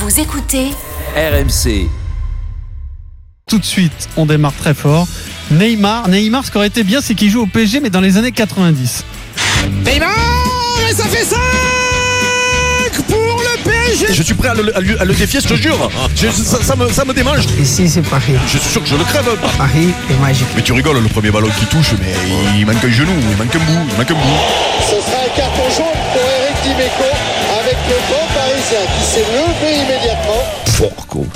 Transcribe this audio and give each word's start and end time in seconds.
Vous 0.00 0.20
écoutez 0.20 0.70
RMC. 1.16 1.88
Tout 3.48 3.58
de 3.58 3.64
suite, 3.64 4.08
on 4.16 4.26
démarre 4.26 4.54
très 4.54 4.74
fort. 4.74 5.06
Neymar, 5.50 6.08
Neymar, 6.08 6.44
ce 6.44 6.50
qui 6.50 6.56
aurait 6.56 6.68
été 6.68 6.84
bien, 6.84 7.00
c'est 7.00 7.14
qu'il 7.14 7.30
joue 7.30 7.42
au 7.42 7.46
PSG, 7.46 7.80
mais 7.80 7.90
dans 7.90 8.00
les 8.00 8.16
années 8.16 8.32
90. 8.32 9.04
Neymar 9.84 10.10
Et 10.88 10.94
ça 10.94 11.04
fait 11.04 11.24
5 11.24 11.36
pour 13.08 13.16
le 13.42 13.62
PSG 13.64 14.14
Je 14.14 14.22
suis 14.22 14.34
prêt 14.34 14.48
à 14.48 14.54
le, 14.54 14.76
à 14.76 14.80
le- 14.80 15.00
à 15.00 15.04
le 15.04 15.14
défier, 15.14 15.40
je 15.40 15.48
te 15.48 15.54
jure. 15.54 15.90
Je- 16.16 16.28
ça, 16.30 16.62
ça 16.62 16.76
me, 16.76 16.90
ça 16.92 17.04
me 17.04 17.12
démange. 17.12 17.44
Ici, 17.60 17.88
c'est 17.88 18.02
Paris. 18.02 18.34
Je 18.46 18.58
suis 18.58 18.70
sûr 18.70 18.82
que 18.82 18.88
je 18.88 18.94
le 18.96 19.04
crève. 19.04 19.28
Paris 19.58 19.88
est 20.08 20.20
magique. 20.20 20.46
Mais 20.54 20.62
tu 20.62 20.72
rigoles, 20.72 21.02
le 21.02 21.08
premier 21.08 21.30
ballon 21.30 21.50
qui 21.58 21.66
touche, 21.66 21.92
mais 22.00 22.14
il 22.58 22.64
manque 22.66 22.82
un 22.84 22.90
genou, 22.90 23.12
il 23.18 23.36
manque 23.36 23.54
un 23.54 23.58
bout, 23.58 23.86
il 23.90 23.96
manque 23.98 24.10
un 24.10 24.14
bout. 24.14 24.40
Ce 24.82 24.96
sera 24.96 25.20
un 25.26 25.36
carton 25.36 25.68
jaune 25.76 26.00
pour 26.14 26.22
Eric 26.22 26.56
Dimeco 26.62 27.10
avec 27.60 27.76
le 27.88 27.96
grand 28.08 28.26
Parisien 28.34 28.84
qui 28.96 29.04
s'est 29.04 29.26
levé 29.34 29.59
Porco. 30.80 31.26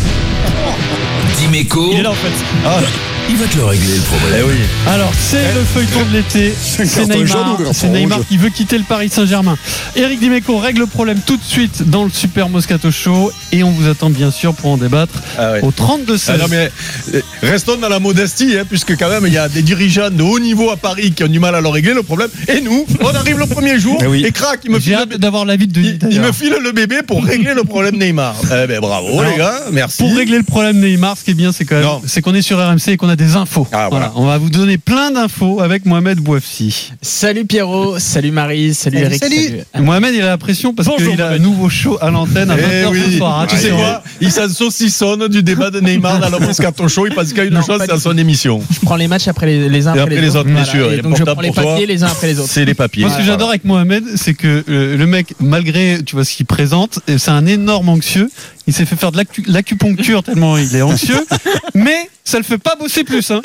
Dimeco, 1.36 1.90
Il 1.92 1.98
est 1.98 2.02
là 2.02 2.12
en 2.12 2.14
fait. 2.14 3.13
Il 3.30 3.36
va 3.36 3.46
te 3.46 3.56
le 3.56 3.64
régler 3.64 3.94
le 3.96 4.02
problème. 4.02 4.40
Eh 4.40 4.42
oui. 4.42 4.54
Alors, 4.86 5.10
c'est 5.18 5.54
le 5.54 5.64
feuilleton 5.64 6.04
de 6.10 6.12
l'été. 6.16 6.52
C'est 6.64 7.06
Neymar, 7.08 7.58
c'est 7.72 7.88
Neymar 7.88 8.20
qui 8.28 8.36
veut 8.36 8.50
quitter 8.50 8.76
le 8.78 8.84
Paris 8.84 9.08
Saint-Germain. 9.08 9.56
Eric 9.96 10.20
Dimeco 10.20 10.58
règle 10.58 10.80
le 10.80 10.86
problème 10.86 11.18
tout 11.24 11.36
de 11.36 11.42
suite 11.42 11.88
dans 11.88 12.04
le 12.04 12.10
Super 12.10 12.48
Moscato 12.48 12.90
Show 12.90 13.32
et 13.52 13.62
on 13.62 13.70
vous 13.70 13.88
attend 13.88 14.10
bien 14.10 14.30
sûr 14.30 14.54
pour 14.54 14.70
en 14.72 14.76
débattre 14.76 15.14
Ah 15.38 15.54
au 15.62 15.70
32 15.70 16.14
Ah 16.14 16.18
16. 16.18 16.38
non 16.40 16.46
mais 16.50 16.70
euh, 17.14 17.20
restons 17.42 17.76
dans 17.76 17.88
la 17.88 17.98
modestie, 18.00 18.56
hein, 18.58 18.64
puisque 18.68 18.96
quand 18.98 19.08
même 19.08 19.24
il 19.26 19.32
y 19.32 19.38
a 19.38 19.48
des 19.48 19.62
dirigeants 19.62 20.10
de 20.10 20.22
haut 20.22 20.38
niveau 20.40 20.70
à 20.70 20.76
Paris 20.76 21.12
qui 21.12 21.24
ont 21.24 21.28
du 21.28 21.38
mal 21.38 21.54
à 21.54 21.60
leur 21.60 21.72
régler 21.72 21.94
le 21.94 22.02
problème. 22.02 22.28
Et 22.48 22.60
nous, 22.60 22.84
on 23.00 23.14
arrive 23.14 23.38
le 23.38 23.46
premier 23.46 23.78
jour 23.78 23.98
Eh 24.02 24.06
oui. 24.06 24.24
et 24.26 24.32
crac, 24.32 24.60
il 24.64 24.70
me 24.70 24.80
file, 24.80 24.94
hâte 24.94 25.12
le, 25.12 25.18
d'avoir 25.18 25.44
l'avis 25.44 25.66
de 25.66 25.80
il, 25.80 25.98
il 26.10 26.20
me 26.20 26.32
file 26.32 26.56
le 26.62 26.72
bébé 26.72 26.96
pour 27.06 27.24
régler 27.24 27.54
le 27.54 27.64
problème 27.64 27.96
Neymar. 27.96 28.34
Eh 28.46 28.66
ben 28.66 28.80
bravo 28.80 29.20
Alors, 29.20 29.30
les 29.32 29.38
gars, 29.38 29.60
merci. 29.72 29.98
Pour 30.02 30.14
régler 30.14 30.38
le 30.38 30.44
problème 30.44 30.78
Neymar, 30.80 31.16
ce 31.16 31.24
qui 31.24 31.30
est 31.30 31.34
bien, 31.34 31.52
c'est 31.52 31.64
quand 31.64 31.76
même, 31.76 31.88
c'est 32.06 32.20
qu'on 32.20 32.34
est 32.34 32.42
sur 32.42 32.58
RMC 32.58 32.88
et 32.88 32.96
qu'on 32.96 33.08
a 33.08 33.13
des 33.16 33.36
infos. 33.36 33.66
Ah, 33.72 33.88
voilà. 33.90 34.12
On 34.16 34.26
va 34.26 34.38
vous 34.38 34.50
donner 34.50 34.78
plein 34.78 35.10
d'infos 35.10 35.60
avec 35.60 35.84
Mohamed 35.86 36.18
Bouafsi. 36.18 36.92
Salut 37.02 37.44
Pierrot, 37.44 37.98
salut 37.98 38.30
Marie, 38.30 38.74
salut, 38.74 38.96
Salut, 38.98 39.06
Eric. 39.06 39.22
salut. 39.22 39.60
Mohamed, 39.84 40.14
il 40.14 40.22
a 40.22 40.26
la 40.26 40.38
pression 40.38 40.74
parce 40.74 40.88
qu'il 40.96 41.20
a 41.20 41.28
un 41.30 41.38
nouveau 41.38 41.68
show 41.68 41.98
à 42.00 42.10
l'antenne 42.10 42.50
à 42.50 42.56
20h 42.56 42.92
Eh 42.94 43.10
ce 43.12 43.18
soir. 43.18 43.40
hein, 43.40 43.46
tu 43.48 43.56
sais 43.56 43.70
quoi 43.70 44.02
Il 44.20 44.30
s'en 44.32 44.48
saucissonne 44.48 45.28
du 45.28 45.42
débat 45.42 45.70
de 45.70 45.80
Neymar 45.80 46.20
dans 46.20 46.30
le 46.38 46.44
Moscato 46.46 46.88
Show. 46.88 47.06
Il 47.06 47.14
y 47.14 47.40
a 47.40 47.44
une 47.44 47.54
Non, 47.54 47.62
chose, 47.62 47.80
c'est 47.84 47.92
à 47.92 47.98
son 47.98 48.16
émission. 48.18 48.62
Je 48.70 48.80
prends 48.80 48.96
les 48.96 49.08
matchs 49.08 49.28
après 49.28 49.46
les, 49.46 49.68
les 49.68 49.86
uns 49.86 49.90
après, 49.90 50.02
après 50.02 50.20
les 50.20 50.36
autres, 50.36 50.48
bien 50.50 50.64
sûr. 50.64 50.92
Est 50.92 51.02
donc 51.02 51.16
je 51.16 51.24
prends 51.24 51.40
les 51.40 51.50
papiers 51.52 51.86
les 51.86 52.02
uns 52.02 52.06
après 52.08 52.28
les 52.28 52.38
autres. 52.38 52.48
C'est 52.50 52.64
les 52.64 52.74
papiers. 52.74 53.04
Moi, 53.04 53.12
ce 53.12 53.18
que 53.18 53.24
j'adore 53.24 53.50
avec 53.50 53.64
Mohamed, 53.64 54.04
c'est 54.16 54.34
que 54.34 54.64
euh, 54.68 54.96
le 54.96 55.06
mec, 55.06 55.34
malgré 55.40 56.00
tu 56.04 56.16
vois 56.16 56.24
ce 56.24 56.34
qu'il 56.34 56.46
présente, 56.46 57.00
c'est 57.06 57.30
un 57.30 57.46
énorme 57.46 57.88
anxieux. 57.88 58.30
Il 58.66 58.72
s'est 58.72 58.86
fait 58.86 58.96
faire 58.96 59.12
de 59.12 59.18
l'acu- 59.18 59.44
l'acupuncture 59.46 60.22
tellement 60.22 60.56
il 60.56 60.74
est 60.74 60.82
anxieux, 60.82 61.24
mais 61.74 62.08
ça 62.24 62.38
le 62.38 62.44
fait 62.44 62.56
pas 62.56 62.76
bosser 62.76 63.04
plus. 63.04 63.30
Hein. 63.30 63.42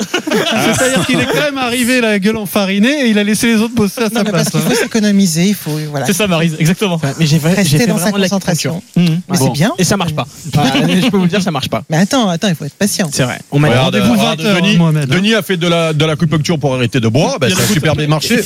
C'est-à-dire 0.74 1.04
qu'il 1.06 1.20
est 1.20 1.26
quand 1.26 1.40
même 1.40 1.58
arrivé 1.58 2.00
la 2.00 2.18
gueule 2.18 2.38
enfarinée 2.38 3.04
et 3.06 3.10
il 3.10 3.18
a 3.18 3.24
laissé 3.24 3.48
les 3.48 3.56
autres 3.60 3.74
bosser 3.74 4.00
à 4.00 4.04
Non, 4.04 4.10
sa 4.14 4.22
mais 4.24 4.30
parce 4.30 4.48
place. 4.50 4.62
qu'il 4.62 4.72
hein. 4.72 4.74
faut 4.74 4.82
s'économiser, 4.82 5.44
il 5.48 5.54
faut 5.54 5.76
voilà. 5.90 6.06
ça 6.10 6.26
Marise, 6.26 6.56
exactement. 6.58 6.98
mais 7.18 7.26
j'ai 7.26 7.38
fait 7.38 7.86
dans 7.86 7.98
sa 7.98 8.12
concentration. 8.12 8.82
Mmh. 8.96 9.02
Mais 9.28 9.38
Bon. 9.38 9.44
c'est 9.46 9.50
bien. 9.52 9.72
Et 9.78 9.84
ça 9.84 9.96
marche 9.96 10.14
pas. 10.14 10.26
Voilà, 10.54 10.72
je 11.00 11.08
peux 11.10 11.16
vous 11.18 11.24
le 11.24 11.28
dire, 11.28 11.42
ça 11.42 11.50
marche 11.50 11.68
pas. 11.68 11.82
Mais 11.90 11.98
attends, 11.98 12.28
attends, 12.28 12.48
il 12.48 12.54
faut 12.54 12.64
être 12.64 12.74
patient. 12.74 13.10
C'est 13.12 13.22
vrai. 13.24 13.38
On 13.50 13.58
m'a 13.58 13.68
dit 13.68 13.98
20 13.98 14.40
heures, 14.40 14.56
Denis, 14.56 14.76
Mohamed, 14.78 15.04
hein. 15.04 15.14
Denis 15.14 15.34
a 15.34 15.42
fait 15.42 15.56
de 15.58 15.66
la 15.68 15.92
de 15.92 16.04
l'acupuncture 16.04 16.58
pour 16.58 16.74
arrêter 16.74 17.00
de 17.00 17.08
boire. 17.08 17.38
Ben, 17.38 17.50
ça 17.54 17.62
a 17.62 17.66
super 17.66 17.94
bien 17.94 18.06
marché. 18.06 18.40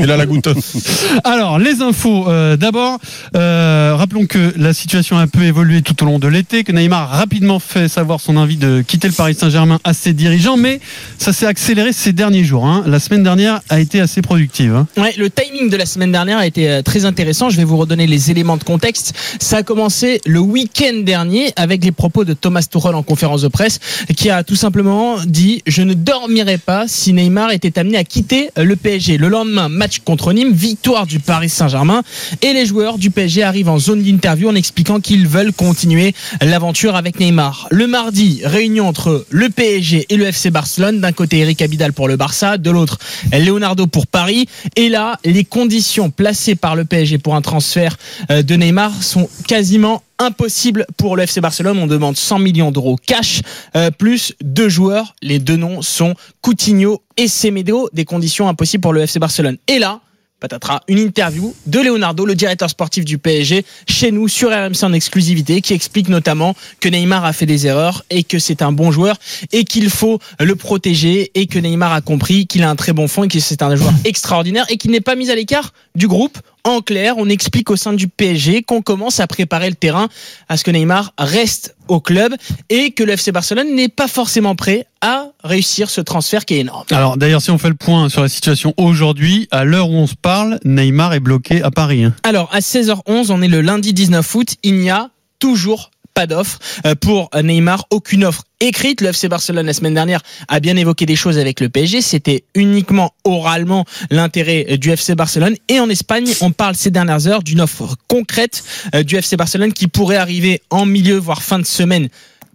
Il 0.00 0.10
a 0.10 0.16
la 0.16 0.26
goutte. 0.26 0.48
Alors, 1.24 1.58
les 1.58 1.82
infos. 1.82 2.26
euh, 2.28 2.56
D'abord, 2.56 2.98
euh, 3.36 3.94
rappelons 3.96 4.26
que 4.26 4.52
la 4.56 4.72
situation 4.72 5.18
a 5.18 5.22
un 5.22 5.26
peu 5.26 5.42
évolué 5.42 5.81
tout 5.82 6.02
au 6.02 6.06
long 6.06 6.18
de 6.18 6.28
l'été, 6.28 6.64
que 6.64 6.72
Neymar 6.72 7.12
a 7.12 7.16
rapidement 7.18 7.58
fait 7.58 7.88
savoir 7.88 8.20
son 8.20 8.36
envie 8.36 8.56
de 8.56 8.82
quitter 8.86 9.08
le 9.08 9.14
Paris 9.14 9.34
Saint-Germain 9.34 9.78
à 9.84 9.92
ses 9.94 10.12
dirigeants, 10.12 10.56
mais 10.56 10.80
ça 11.18 11.32
s'est 11.32 11.46
accéléré 11.46 11.92
ces 11.92 12.12
derniers 12.12 12.44
jours. 12.44 12.66
hein. 12.66 12.82
La 12.86 12.98
semaine 13.00 13.22
dernière 13.22 13.60
a 13.68 13.80
été 13.80 14.00
assez 14.00 14.22
productive. 14.22 14.74
hein. 14.74 14.86
Ouais, 14.96 15.14
le 15.18 15.30
timing 15.30 15.68
de 15.70 15.76
la 15.76 15.86
semaine 15.86 16.12
dernière 16.12 16.38
a 16.38 16.46
été 16.46 16.68
euh, 16.70 16.82
très 16.82 17.04
intéressant. 17.04 17.50
Je 17.50 17.56
vais 17.56 17.64
vous 17.64 17.76
redonner 17.76 18.06
les 18.06 18.30
éléments 18.30 18.56
de 18.56 18.64
contexte. 18.64 19.14
Ça 19.40 19.58
a 19.58 19.62
commencé 19.62 20.20
le 20.26 20.38
week-end 20.40 21.00
dernier 21.02 21.52
avec 21.56 21.84
les 21.84 21.92
propos 21.92 22.24
de 22.24 22.32
Thomas 22.32 22.62
Tuchel 22.70 22.94
en 22.94 23.02
conférence 23.02 23.42
de 23.42 23.48
presse, 23.48 23.78
qui 24.16 24.30
a 24.30 24.44
tout 24.44 24.56
simplement 24.56 25.16
dit 25.26 25.62
je 25.66 25.82
ne 25.82 25.94
dormirai 25.94 26.58
pas 26.58 26.86
si 26.88 27.12
Neymar 27.12 27.50
était 27.52 27.78
amené 27.78 27.96
à 27.96 28.04
quitter 28.04 28.50
le 28.56 28.76
PSG. 28.76 29.18
Le 29.18 29.28
lendemain, 29.28 29.68
match 29.68 29.98
contre 30.04 30.32
Nîmes, 30.32 30.52
victoire 30.52 31.06
du 31.06 31.18
Paris 31.20 31.48
Saint-Germain, 31.48 32.02
et 32.42 32.52
les 32.52 32.66
joueurs 32.66 32.98
du 32.98 33.10
PSG 33.10 33.42
arrivent 33.42 33.68
en 33.68 33.78
zone 33.78 34.02
d'interview 34.02 34.48
en 34.48 34.54
expliquant 34.54 35.00
qu'ils 35.00 35.26
veulent 35.26 35.52
continuer 35.72 36.12
l'aventure 36.42 36.96
avec 36.96 37.18
Neymar. 37.18 37.66
Le 37.70 37.86
mardi, 37.86 38.42
réunion 38.44 38.88
entre 38.88 39.24
le 39.30 39.48
PSG 39.48 40.04
et 40.10 40.16
le 40.18 40.26
FC 40.26 40.50
Barcelone. 40.50 41.00
D'un 41.00 41.12
côté, 41.12 41.38
Eric 41.38 41.62
Abidal 41.62 41.94
pour 41.94 42.08
le 42.08 42.16
Barça, 42.16 42.58
de 42.58 42.70
l'autre, 42.70 42.98
Leonardo 43.32 43.86
pour 43.86 44.06
Paris. 44.06 44.48
Et 44.76 44.90
là, 44.90 45.18
les 45.24 45.46
conditions 45.46 46.10
placées 46.10 46.56
par 46.56 46.76
le 46.76 46.84
PSG 46.84 47.16
pour 47.16 47.36
un 47.36 47.40
transfert 47.40 47.96
euh, 48.30 48.42
de 48.42 48.54
Neymar 48.54 49.02
sont 49.02 49.30
quasiment 49.48 50.02
impossibles 50.18 50.84
pour 50.98 51.16
le 51.16 51.22
FC 51.22 51.40
Barcelone. 51.40 51.78
On 51.78 51.86
demande 51.86 52.18
100 52.18 52.38
millions 52.40 52.70
d'euros 52.70 52.96
cash, 52.96 53.40
euh, 53.74 53.90
plus 53.90 54.34
deux 54.42 54.68
joueurs. 54.68 55.14
Les 55.22 55.38
deux 55.38 55.56
noms 55.56 55.80
sont 55.80 56.14
Coutinho 56.42 57.00
et 57.16 57.28
Semedo. 57.28 57.88
Des 57.94 58.04
conditions 58.04 58.46
impossibles 58.46 58.82
pour 58.82 58.92
le 58.92 59.00
FC 59.00 59.18
Barcelone. 59.18 59.56
Et 59.68 59.78
là, 59.78 60.02
patatras, 60.42 60.80
une 60.88 60.98
interview 60.98 61.54
de 61.66 61.78
Leonardo, 61.78 62.26
le 62.26 62.34
directeur 62.34 62.68
sportif 62.68 63.04
du 63.04 63.16
PSG, 63.16 63.64
chez 63.88 64.10
nous 64.10 64.26
sur 64.26 64.50
RMC 64.50 64.82
en 64.82 64.92
exclusivité, 64.92 65.60
qui 65.60 65.72
explique 65.72 66.08
notamment 66.08 66.56
que 66.80 66.88
Neymar 66.88 67.24
a 67.24 67.32
fait 67.32 67.46
des 67.46 67.68
erreurs 67.68 68.04
et 68.10 68.24
que 68.24 68.40
c'est 68.40 68.60
un 68.60 68.72
bon 68.72 68.90
joueur 68.90 69.16
et 69.52 69.64
qu'il 69.64 69.88
faut 69.88 70.18
le 70.40 70.56
protéger 70.56 71.30
et 71.36 71.46
que 71.46 71.60
Neymar 71.60 71.92
a 71.92 72.00
compris 72.00 72.46
qu'il 72.48 72.64
a 72.64 72.70
un 72.70 72.76
très 72.76 72.92
bon 72.92 73.06
fond 73.06 73.22
et 73.22 73.28
que 73.28 73.38
c'est 73.38 73.62
un 73.62 73.76
joueur 73.76 73.92
extraordinaire 74.04 74.66
et 74.68 74.78
qu'il 74.78 74.90
n'est 74.90 75.00
pas 75.00 75.14
mis 75.14 75.30
à 75.30 75.36
l'écart 75.36 75.72
du 75.94 76.08
groupe. 76.08 76.38
En 76.64 76.80
clair, 76.80 77.14
on 77.18 77.28
explique 77.28 77.70
au 77.70 77.76
sein 77.76 77.92
du 77.92 78.08
PSG 78.08 78.62
qu'on 78.62 78.82
commence 78.82 79.20
à 79.20 79.26
préparer 79.26 79.70
le 79.70 79.76
terrain 79.76 80.08
à 80.48 80.56
ce 80.56 80.64
que 80.64 80.70
Neymar 80.72 81.12
reste 81.18 81.76
au 81.88 82.00
club 82.00 82.34
et 82.68 82.92
que 82.92 83.02
le 83.02 83.12
FC 83.12 83.32
Barcelone 83.32 83.74
n'est 83.74 83.88
pas 83.88 84.08
forcément 84.08 84.54
prêt 84.54 84.86
à 85.00 85.26
réussir 85.42 85.90
ce 85.90 86.00
transfert 86.00 86.44
qui 86.44 86.54
est 86.54 86.60
énorme. 86.60 86.84
Alors 86.90 87.16
d'ailleurs, 87.16 87.42
si 87.42 87.50
on 87.50 87.58
fait 87.58 87.68
le 87.68 87.74
point 87.74 88.08
sur 88.08 88.22
la 88.22 88.28
situation 88.28 88.72
aujourd'hui, 88.76 89.48
à 89.50 89.64
l'heure 89.64 89.90
où 89.90 89.94
on 89.94 90.06
se 90.06 90.14
parle, 90.14 90.58
Neymar 90.64 91.14
est 91.14 91.20
bloqué 91.20 91.62
à 91.62 91.70
Paris. 91.70 92.04
hein. 92.04 92.14
Alors, 92.22 92.48
à 92.52 92.60
16h11, 92.60 93.30
on 93.30 93.42
est 93.42 93.48
le 93.48 93.60
lundi 93.60 93.92
19 93.92 94.34
août. 94.34 94.54
Il 94.62 94.74
n'y 94.76 94.90
a 94.90 95.10
toujours 95.38 95.90
pas 96.14 96.26
d'offre 96.26 96.58
Euh, 96.86 96.94
pour 96.94 97.30
Neymar, 97.42 97.86
aucune 97.90 98.24
offre 98.24 98.44
écrite. 98.60 99.00
Le 99.00 99.08
FC 99.08 99.28
Barcelone 99.28 99.66
la 99.66 99.72
semaine 99.72 99.94
dernière 99.94 100.20
a 100.48 100.60
bien 100.60 100.76
évoqué 100.76 101.06
des 101.06 101.16
choses 101.16 101.38
avec 101.38 101.60
le 101.60 101.68
PSG. 101.68 102.00
C'était 102.00 102.44
uniquement 102.54 103.14
oralement 103.24 103.84
l'intérêt 104.10 104.78
du 104.78 104.90
FC 104.90 105.14
Barcelone. 105.14 105.56
Et 105.68 105.80
en 105.80 105.88
Espagne, 105.88 106.26
on 106.40 106.52
parle 106.52 106.74
ces 106.74 106.90
dernières 106.90 107.26
heures 107.26 107.42
d'une 107.42 107.60
offre 107.60 107.96
concrète 108.08 108.64
euh, 108.94 109.02
du 109.02 109.16
FC 109.16 109.36
Barcelone 109.36 109.72
qui 109.72 109.88
pourrait 109.88 110.16
arriver 110.16 110.62
en 110.70 110.86
milieu, 110.86 111.16
voire 111.16 111.42
fin 111.42 111.58
de 111.58 111.66
semaine 111.66 112.08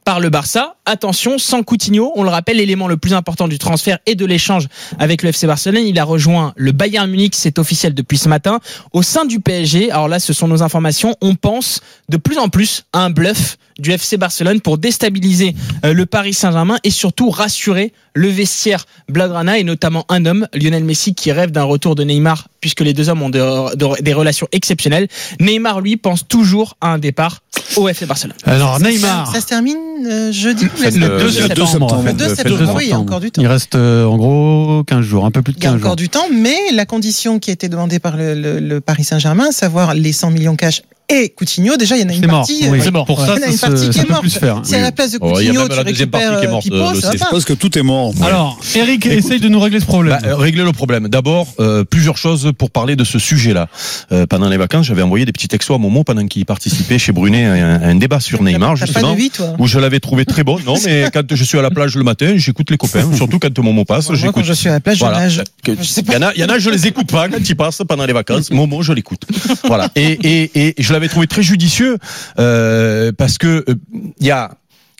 par 0.06 0.20
le 0.20 0.30
Barça. 0.30 0.77
Attention, 0.92 1.38
sans 1.38 1.64
Coutinho, 1.64 2.14
on 2.16 2.24
le 2.24 2.30
rappelle, 2.30 2.58
l'élément 2.58 2.88
le 2.88 2.96
plus 2.96 3.14
important 3.14 3.48
du 3.50 3.60
transfert 3.60 4.00
et 4.06 4.16
de 4.16 4.26
l'échange 4.26 4.68
avec 5.00 5.22
le 5.22 5.30
FC 5.30 5.46
Barcelone. 5.46 5.84
Il 5.86 6.00
a 6.00 6.06
rejoint 6.06 6.54
le 6.56 6.72
Bayern 6.72 7.10
Munich, 7.12 7.34
c'est 7.36 7.60
officiel 7.60 7.94
depuis 7.94 8.18
ce 8.18 8.30
matin. 8.30 8.62
Au 8.94 9.04
sein 9.04 9.26
du 9.26 9.42
PSG, 9.42 9.92
alors 9.92 10.08
là, 10.08 10.20
ce 10.20 10.32
sont 10.32 10.48
nos 10.48 10.64
informations, 10.64 11.14
on 11.22 11.36
pense 11.36 11.82
de 12.08 12.16
plus 12.16 12.38
en 12.38 12.48
plus 12.48 12.84
à 12.94 13.00
un 13.02 13.10
bluff 13.10 13.58
du 13.80 13.92
FC 13.92 14.18
Barcelone 14.18 14.60
pour 14.62 14.78
déstabiliser 14.80 15.54
euh, 15.86 15.94
le 15.94 16.06
Paris 16.08 16.34
Saint-Germain 16.34 16.78
et 16.84 16.90
surtout 16.90 17.30
rassurer 17.30 17.94
le 18.16 18.28
vestiaire 18.30 18.86
Blaugrana 19.08 19.60
et 19.60 19.64
notamment 19.64 20.06
un 20.10 20.26
homme, 20.26 20.48
Lionel 20.56 20.84
Messi, 20.84 21.14
qui 21.14 21.32
rêve 21.32 21.52
d'un 21.52 21.64
retour 21.64 21.94
de 21.94 22.04
Neymar 22.04 22.48
puisque 22.60 22.82
les 22.82 22.94
deux 22.94 23.10
hommes 23.10 23.22
ont 23.22 23.30
de- 23.30 23.76
de- 23.76 24.02
des 24.02 24.14
relations 24.14 24.48
exceptionnelles. 24.52 25.08
Neymar, 25.40 25.82
lui, 25.82 25.96
pense 25.98 26.28
toujours 26.28 26.76
à 26.82 26.88
un 26.94 26.98
départ 26.98 27.44
au 27.76 27.88
FC 27.88 28.08
Barcelone. 28.08 28.36
Alors 28.46 28.80
Ça, 28.80 28.90
Neymar. 28.90 29.32
Ça 29.32 29.42
se 29.42 29.46
termine 29.46 29.78
euh, 30.10 30.32
jeudi 30.32 30.66
le- 30.78 31.08
Le 31.08 31.18
2 31.20 31.24
le 31.26 31.30
septembre. 31.32 31.56
2 31.56 31.66
septembre. 31.66 32.04
Le 32.06 32.14
2 32.14 32.26
Faites 32.28 32.36
septembre, 32.38 32.60
le 32.60 32.66
2 32.68 32.72
oui, 32.74 32.84
il 32.86 32.90
y 32.90 32.94
a 32.94 33.00
encore 33.00 33.20
du 33.20 33.32
temps. 33.32 33.42
Il 33.42 33.48
reste 33.48 33.76
euh, 33.76 34.06
en 34.06 34.18
gros 34.18 34.84
15 34.86 35.02
jours, 35.02 35.26
un 35.26 35.32
peu 35.32 35.42
plus 35.42 35.54
de 35.54 35.58
Il 35.60 35.64
y 35.64 35.68
a 35.68 35.70
15 35.72 35.80
encore 35.80 35.90
jours. 35.92 35.96
du 35.96 36.10
temps, 36.10 36.26
mais 36.34 36.56
la 36.74 36.86
condition 36.86 37.40
qui 37.40 37.50
a 37.50 37.54
été 37.54 37.70
demandée 37.70 38.00
par 38.00 38.18
le, 38.18 38.34
le- 38.34 38.60
le 38.60 38.82
Paris 38.82 39.04
Saint-Germain, 39.04 39.48
à 39.50 39.52
savoir 39.52 39.94
les 39.94 40.12
100 40.14 40.32
millions 40.32 40.56
cash 40.56 40.82
et 41.10 41.30
Coutinho, 41.30 41.78
déjà 41.78 41.96
il 41.96 42.02
y 42.02 42.06
en 42.06 42.10
a 42.10 42.14
une 42.14 42.22
C'est 42.22 42.28
mort. 42.28 42.40
partie. 42.40 42.66
oui. 42.70 42.80
euh, 42.86 42.92
Pour 43.06 43.20
il 43.20 43.24
y 43.24 43.26
ça, 43.26 43.32
en 43.34 43.36
a 43.36 43.40
ça, 43.40 43.48
une 43.48 43.54
se- 43.58 43.62
partie 43.68 43.88
qui 43.90 43.94
ça 43.94 44.02
est 44.02 44.06
peut 44.06 44.10
morte. 44.12 44.22
plus 44.22 44.30
se 44.32 44.40
faire. 44.40 44.60
Si 44.64 44.76
à 44.76 44.82
la 44.82 44.92
place 44.92 45.12
de 45.14 45.18
Oh, 45.22 45.34
il 45.40 45.46
y 45.46 45.50
a 45.50 45.52
Coutinho, 45.52 45.60
même 45.62 45.70
tu 45.70 45.76
la 45.78 45.84
deuxième 45.86 46.10
partie 46.10 46.28
qui 46.28 46.34
est 46.44 46.48
euh, 46.48 46.52
morte, 46.52 46.64
Pipo, 46.64 46.96
ça 47.02 47.12
C. 47.12 47.18
pas. 47.18 47.26
pense 47.32 47.46
que 47.46 47.54
tout 47.54 47.78
est 47.78 47.82
mort. 47.84 48.14
Alors, 48.22 48.60
Eric, 48.76 49.06
essaye 49.06 49.40
de 49.40 49.48
nous 49.48 49.60
régler 49.60 49.80
ce 49.80 49.86
problème. 49.86 50.20
Bah, 50.22 50.28
euh, 50.28 50.36
régler 50.36 50.64
le 50.64 50.72
problème. 50.74 51.08
D'abord, 51.08 51.48
euh, 51.60 51.84
plusieurs 51.86 52.18
choses 52.18 52.52
pour 52.58 52.72
parler 52.72 52.96
de 52.96 53.04
ce 53.04 53.20
sujet-là. 53.20 53.68
Euh, 54.12 54.26
pendant 54.28 54.50
les 54.50 54.58
vacances, 54.58 54.86
j'avais 54.88 55.02
envoyé 55.02 55.26
des 55.26 55.32
petits 55.32 55.48
textos 55.48 55.76
à 55.76 55.80
Momo 55.80 56.04
pendant 56.04 56.26
qu'il 56.28 56.46
participait 56.46 56.98
chez 57.00 57.12
Brunet 57.14 57.46
à 57.46 57.52
un, 57.54 57.82
à 57.82 57.88
un 57.88 57.96
débat 57.96 58.20
sur 58.20 58.44
Neymar, 58.44 58.74
T'as 58.74 58.80
pas 58.82 58.86
justement. 58.88 59.12
de 59.14 59.18
vie, 59.18 59.30
toi 59.30 59.54
Où 59.60 59.68
je 59.68 59.80
l'avais 59.80 60.00
trouvé 60.00 60.26
très 60.26 60.44
bon. 60.44 60.60
Non, 60.66 60.76
mais 60.86 61.06
quand 61.14 61.24
je 61.34 61.44
suis 61.44 61.58
à 61.58 61.62
la 61.62 61.70
plage 61.72 61.96
le 61.96 62.04
matin, 62.04 62.34
j'écoute 62.36 62.70
les 62.70 62.78
copains. 62.78 63.10
Surtout 63.16 63.40
quand 63.40 63.58
Momo 63.60 63.86
passe, 63.86 64.10
Moi, 64.10 64.32
quand 64.34 64.44
je 64.44 64.54
suis 64.54 64.68
à 64.70 64.74
la 64.74 64.80
plage, 64.82 64.98
je 64.98 65.42
Je 65.66 66.02
Il 66.08 66.14
y 66.14 66.18
en 66.18 66.22
a, 66.22 66.34
il 66.36 66.42
y 66.42 66.44
en 66.44 66.50
a, 66.50 66.60
je 66.60 66.70
les 66.70 66.86
écoute 66.88 67.10
pas 67.12 67.30
quand 67.30 67.38
ils 67.48 67.56
passent 67.56 67.82
pendant 67.88 68.06
les 68.06 68.14
vacances. 68.14 68.52
Momo, 68.52 68.82
je 68.84 68.92
l'écoute. 68.94 69.22
Voilà. 69.64 69.90
Et, 69.96 70.12
et, 70.12 70.68
et 70.70 70.76
je 70.78 70.94
l'avais 70.98 71.08
trouvé 71.10 71.28
très 71.28 71.44
judicieux 71.44 71.98
euh, 72.40 73.12
parce 73.18 73.38
que 73.38 73.64
euh, 73.70 73.76
il 74.20 74.26
y 74.26 74.32
a 74.32 74.52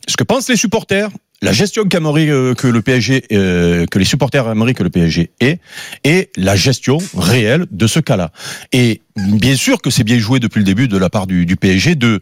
ce 0.06 0.16
que 0.16 0.24
pensent 0.24 0.48
les 0.48 0.56
supporters, 0.56 1.10
la 1.42 1.52
gestion 1.52 1.84
qu'aimerait 1.84 2.28
euh, 2.28 2.54
que 2.54 2.66
le 2.66 2.80
PSG, 2.82 3.24
euh, 3.32 3.86
que 3.86 3.98
les 3.98 4.04
supporters 4.04 4.48
aimeraient 4.48 4.74
que 4.74 4.82
le 4.82 4.90
PSG 4.90 5.30
ait, 5.40 5.58
et 6.04 6.30
la 6.36 6.56
gestion 6.56 6.98
réelle 7.16 7.66
de 7.70 7.86
ce 7.86 8.00
cas-là. 8.00 8.32
Et 8.72 9.02
bien 9.16 9.54
sûr 9.56 9.80
que 9.82 9.90
c'est 9.90 10.04
bien 10.04 10.18
joué 10.18 10.40
depuis 10.40 10.58
le 10.58 10.64
début 10.64 10.88
de 10.88 10.96
la 10.96 11.10
part 11.10 11.26
du, 11.26 11.46
du 11.46 11.56
PSG 11.56 11.94
de 11.94 12.20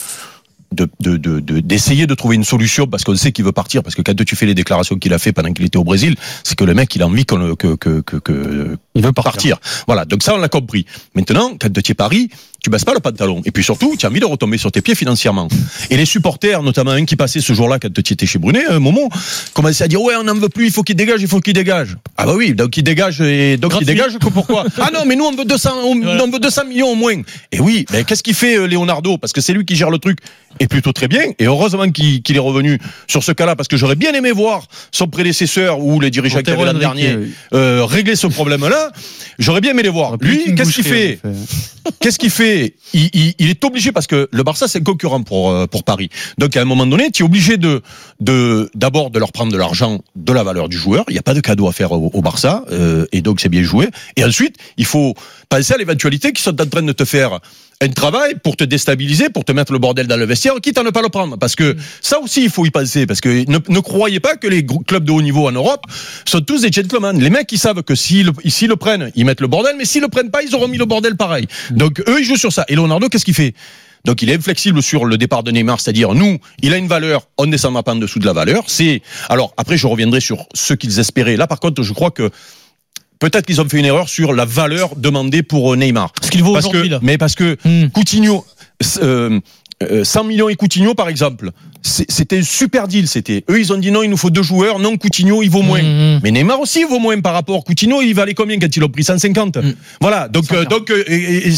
de- 0.72 0.88
de- 0.98 1.16
de- 1.16 1.38
de- 1.38 1.60
d'essayer 1.60 2.08
de, 2.08 2.14
trouver 2.14 2.34
une 2.34 2.42
solution 2.44 2.88
parce 2.88 3.04
qu'on 3.04 3.14
sait 3.14 3.30
qu'il 3.30 3.44
veut 3.44 3.52
partir 3.52 3.84
parce 3.84 3.94
que 3.94 4.02
quand 4.02 4.16
tu 4.24 4.34
fais 4.34 4.46
les 4.46 4.54
déclarations 4.54 4.96
qu'il 4.98 5.14
a 5.14 5.18
fait 5.20 5.32
pendant 5.32 5.52
qu'il 5.52 5.64
était 5.64 5.78
au 5.78 5.84
Brésil 5.84 6.16
c'est 6.42 6.56
que 6.56 6.64
le 6.64 6.74
mec 6.74 6.94
il 6.96 7.02
a 7.02 7.06
envie 7.06 7.24
qu'on 7.24 7.54
que, 7.54 7.76
que, 7.76 8.00
que- 8.00 8.76
Il 8.96 9.02
veut 9.02 9.12
partir. 9.12 9.58
Voilà, 9.86 10.04
donc 10.04 10.22
ça 10.22 10.34
on 10.34 10.38
l'a 10.38 10.48
compris. 10.48 10.86
Maintenant, 11.14 11.56
quand 11.60 11.72
tu 11.72 11.92
es 11.92 11.94
Paris, 11.94 12.30
tu 12.62 12.70
baisses 12.70 12.84
pas 12.84 12.94
le 12.94 13.00
pantalon. 13.00 13.42
Et 13.44 13.52
puis 13.52 13.62
surtout, 13.62 13.94
tu 13.96 14.06
as 14.06 14.08
envie 14.08 14.18
de 14.18 14.24
retomber 14.24 14.58
sur 14.58 14.72
tes 14.72 14.80
pieds 14.80 14.94
financièrement. 14.94 15.46
Et 15.90 15.96
les 15.96 16.04
supporters, 16.04 16.62
notamment 16.62 16.90
un 16.90 17.04
qui 17.04 17.14
passait 17.14 17.40
ce 17.40 17.52
jour-là 17.52 17.78
quand 17.78 17.92
tu 17.92 18.12
étais 18.12 18.26
chez 18.26 18.38
Brunet, 18.38 18.66
un 18.66 18.80
moment, 18.80 19.08
commençaient 19.54 19.84
à 19.84 19.88
dire 19.88 20.02
ouais, 20.02 20.14
on 20.16 20.24
n'en 20.24 20.34
veut 20.34 20.48
plus, 20.48 20.66
il 20.66 20.72
faut 20.72 20.82
qu'il 20.82 20.96
dégage, 20.96 21.20
il 21.22 21.28
faut 21.28 21.40
qu'il 21.40 21.52
dégage. 21.52 21.96
Ah 22.16 22.26
bah 22.26 22.32
oui, 22.34 22.54
donc 22.54 22.76
il 22.76 22.82
dégage 22.82 23.20
et 23.20 23.56
donc 23.56 23.74
il 23.80 23.86
dégage 23.86 24.18
que 24.18 24.28
pourquoi? 24.28 24.64
Ah 24.78 24.90
non, 24.92 25.04
mais 25.06 25.16
nous 25.16 25.24
on 25.24 25.32
veut 25.34 25.44
200, 25.44 25.70
on, 25.84 26.02
on 26.02 26.30
veut 26.30 26.38
200 26.38 26.66
millions 26.66 26.88
au 26.88 26.94
moins. 26.94 27.20
Et 27.52 27.60
oui, 27.60 27.86
ben 27.90 28.04
qu'est-ce 28.04 28.22
qu'il 28.22 28.34
fait 28.34 28.56
euh, 28.56 28.66
Leonardo? 28.66 29.18
Parce 29.18 29.32
que 29.32 29.40
c'est 29.40 29.52
lui 29.52 29.64
qui 29.64 29.76
gère 29.76 29.90
le 29.90 29.98
truc 29.98 30.18
et 30.60 30.66
plutôt 30.66 30.92
très 30.92 31.08
bien. 31.08 31.22
Et 31.38 31.46
heureusement 31.46 31.88
qu'il 31.90 32.36
est 32.36 32.38
revenu 32.38 32.78
sur 33.06 33.22
ce 33.22 33.32
cas-là 33.32 33.56
parce 33.56 33.68
que 33.68 33.76
j'aurais 33.76 33.96
bien 33.96 34.12
aimé 34.12 34.32
voir 34.32 34.64
son 34.90 35.06
prédécesseur 35.06 35.80
ou 35.80 36.00
les 36.00 36.10
dirigeants 36.10 36.42
qui 36.42 36.50
avaient 36.50 36.64
l'an 36.64 36.74
dernier 36.74 37.16
euh, 37.52 37.84
régler 37.84 38.16
ce 38.16 38.26
problème-là. 38.26 38.85
J'aurais 39.38 39.60
bien 39.60 39.72
aimé 39.72 39.82
les 39.82 39.88
voir. 39.88 40.16
Lui, 40.20 40.54
qu'est-ce 40.54 40.72
qu'il 40.72 40.84
fait. 40.84 41.18
Qu'est-ce 42.00 42.18
qu'il 42.18 42.30
fait 42.30 42.74
il, 42.94 43.10
il- 43.12 43.34
il 43.38 43.48
est 43.50 43.64
obligé 43.64 43.92
parce 43.92 44.08
que 44.08 44.28
le 44.32 44.42
Barça 44.42 44.66
c'est 44.66 44.80
un 44.80 44.82
concurrent 44.82 45.22
pour 45.22 45.50
euh, 45.50 45.66
pour 45.68 45.84
Paris. 45.84 46.08
Donc 46.36 46.56
à 46.56 46.60
un 46.60 46.64
moment 46.64 46.84
donné, 46.84 47.12
tu 47.12 47.22
es 47.22 47.24
obligé 47.24 47.58
de 47.58 47.80
de 48.20 48.68
d'abord 48.74 49.10
de 49.10 49.20
leur 49.20 49.30
prendre 49.30 49.52
de 49.52 49.56
l'argent 49.56 50.00
de 50.16 50.32
la 50.32 50.42
valeur 50.42 50.68
du 50.68 50.76
joueur. 50.76 51.04
Il 51.08 51.12
n'y 51.12 51.18
a 51.18 51.22
pas 51.22 51.34
de 51.34 51.40
cadeau 51.40 51.68
à 51.68 51.72
faire 51.72 51.92
au, 51.92 52.10
au 52.12 52.22
Barça 52.22 52.64
euh, 52.72 53.06
et 53.12 53.22
donc 53.22 53.40
c'est 53.40 53.48
bien 53.48 53.62
joué. 53.62 53.88
Et 54.16 54.24
ensuite, 54.24 54.56
il 54.78 54.84
faut 54.84 55.14
penser 55.48 55.74
à 55.74 55.76
l'éventualité 55.76 56.32
qu'ils 56.32 56.42
sont 56.42 56.60
en 56.60 56.66
train 56.66 56.82
de 56.82 56.92
te 56.92 57.04
faire 57.04 57.38
un 57.80 57.88
travail 57.88 58.34
pour 58.42 58.56
te 58.56 58.64
déstabiliser, 58.64 59.28
pour 59.28 59.44
te 59.44 59.52
mettre 59.52 59.72
le 59.72 59.78
bordel 59.78 60.06
dans 60.06 60.16
le 60.16 60.24
vestiaire, 60.24 60.54
quitte 60.62 60.78
à 60.78 60.82
ne 60.82 60.90
pas 60.90 61.02
le 61.02 61.08
prendre. 61.08 61.36
Parce 61.36 61.54
que 61.54 61.76
ça 62.00 62.18
aussi, 62.20 62.44
il 62.44 62.50
faut 62.50 62.64
y 62.64 62.70
penser. 62.70 63.06
Parce 63.06 63.20
que 63.20 63.48
ne, 63.50 63.58
ne 63.68 63.80
croyez 63.80 64.20
pas 64.20 64.36
que 64.36 64.46
les 64.46 64.64
clubs 64.64 65.04
de 65.04 65.12
haut 65.12 65.22
niveau 65.22 65.46
en 65.46 65.52
Europe 65.52 65.84
sont 66.26 66.40
tous 66.40 66.62
des 66.62 66.72
gentlemen. 66.72 67.20
Les 67.20 67.30
mecs, 67.30 67.50
ils 67.52 67.58
savent 67.58 67.82
que 67.82 67.94
s'ils 67.94 68.26
le, 68.26 68.76
prennent, 68.76 69.10
ils 69.14 69.24
mettent 69.24 69.40
le 69.40 69.46
bordel, 69.46 69.76
mais 69.76 69.84
s'ils 69.84 70.02
le 70.02 70.08
prennent 70.08 70.30
pas, 70.30 70.42
ils 70.42 70.54
auront 70.54 70.68
mis 70.68 70.78
le 70.78 70.86
bordel 70.86 71.16
pareil. 71.16 71.46
Donc 71.70 72.00
eux, 72.08 72.20
ils 72.20 72.24
jouent 72.24 72.36
sur 72.36 72.52
ça. 72.52 72.64
Et 72.68 72.74
Leonardo, 72.74 73.08
qu'est-ce 73.08 73.24
qu'il 73.24 73.34
fait? 73.34 73.54
Donc 74.06 74.22
il 74.22 74.30
est 74.30 74.36
inflexible 74.36 74.82
sur 74.82 75.04
le 75.04 75.18
départ 75.18 75.42
de 75.42 75.50
Neymar, 75.50 75.80
c'est-à-dire 75.80 76.14
nous, 76.14 76.38
il 76.62 76.72
a 76.72 76.76
une 76.76 76.86
valeur, 76.86 77.28
on 77.38 77.46
ne 77.46 77.50
descendra 77.50 77.82
pas 77.82 77.92
en 77.92 77.96
dessous 77.96 78.20
de 78.20 78.26
la 78.26 78.32
valeur. 78.32 78.62
C'est 78.68 79.02
alors 79.28 79.52
après 79.56 79.76
je 79.76 79.88
reviendrai 79.88 80.20
sur 80.20 80.46
ce 80.54 80.74
qu'ils 80.74 81.00
espéraient. 81.00 81.36
Là 81.36 81.48
par 81.48 81.58
contre, 81.58 81.82
je 81.82 81.92
crois 81.92 82.12
que 82.12 82.30
peut-être 83.18 83.46
qu'ils 83.46 83.60
ont 83.60 83.68
fait 83.68 83.78
une 83.78 83.84
erreur 83.84 84.08
sur 84.08 84.32
la 84.32 84.44
valeur 84.44 84.96
demandée 84.96 85.42
pour 85.42 85.72
euh, 85.72 85.76
Neymar. 85.76 86.12
Ce 86.22 86.30
qu'il 86.30 86.42
vaut 86.42 86.56
aujourd'hui, 86.56 86.92
mais 87.02 87.18
parce 87.18 87.34
que 87.34 87.56
Hmm. 87.64 87.88
Coutinho, 87.88 88.44
euh, 88.98 89.40
euh, 89.82 90.04
100 90.04 90.24
millions 90.24 90.48
et 90.48 90.56
Coutinho 90.56 90.94
par 90.94 91.08
exemple, 91.08 91.50
c'était 91.82 92.38
un 92.38 92.42
super 92.42 92.88
deal. 92.88 93.06
C'était 93.06 93.44
eux, 93.50 93.60
ils 93.60 93.72
ont 93.72 93.76
dit 93.78 93.90
non, 93.90 94.02
il 94.02 94.10
nous 94.10 94.16
faut 94.16 94.30
deux 94.30 94.42
joueurs. 94.42 94.78
Non, 94.78 94.96
Coutinho, 94.96 95.42
il 95.42 95.50
vaut 95.50 95.62
moins. 95.62 95.82
Mhm. 95.82 96.20
Mais 96.24 96.30
Neymar 96.30 96.58
aussi 96.60 96.80
il 96.80 96.86
vaut 96.86 96.98
moins 96.98 97.20
par 97.20 97.34
rapport. 97.34 97.62
Coutinho, 97.64 98.00
il 98.02 98.12
valait 98.14 98.34
combien 98.34 98.58
quand 98.58 98.74
ils 98.74 98.80
l'ont 98.80 98.88
pris 98.88 99.04
150 99.04 99.56
Mm. 99.58 99.74
Voilà. 100.00 100.28
Donc, 100.28 100.50
euh, 100.52 100.64
donc, 100.64 100.90
euh, 100.90 101.04
et- 101.06 101.52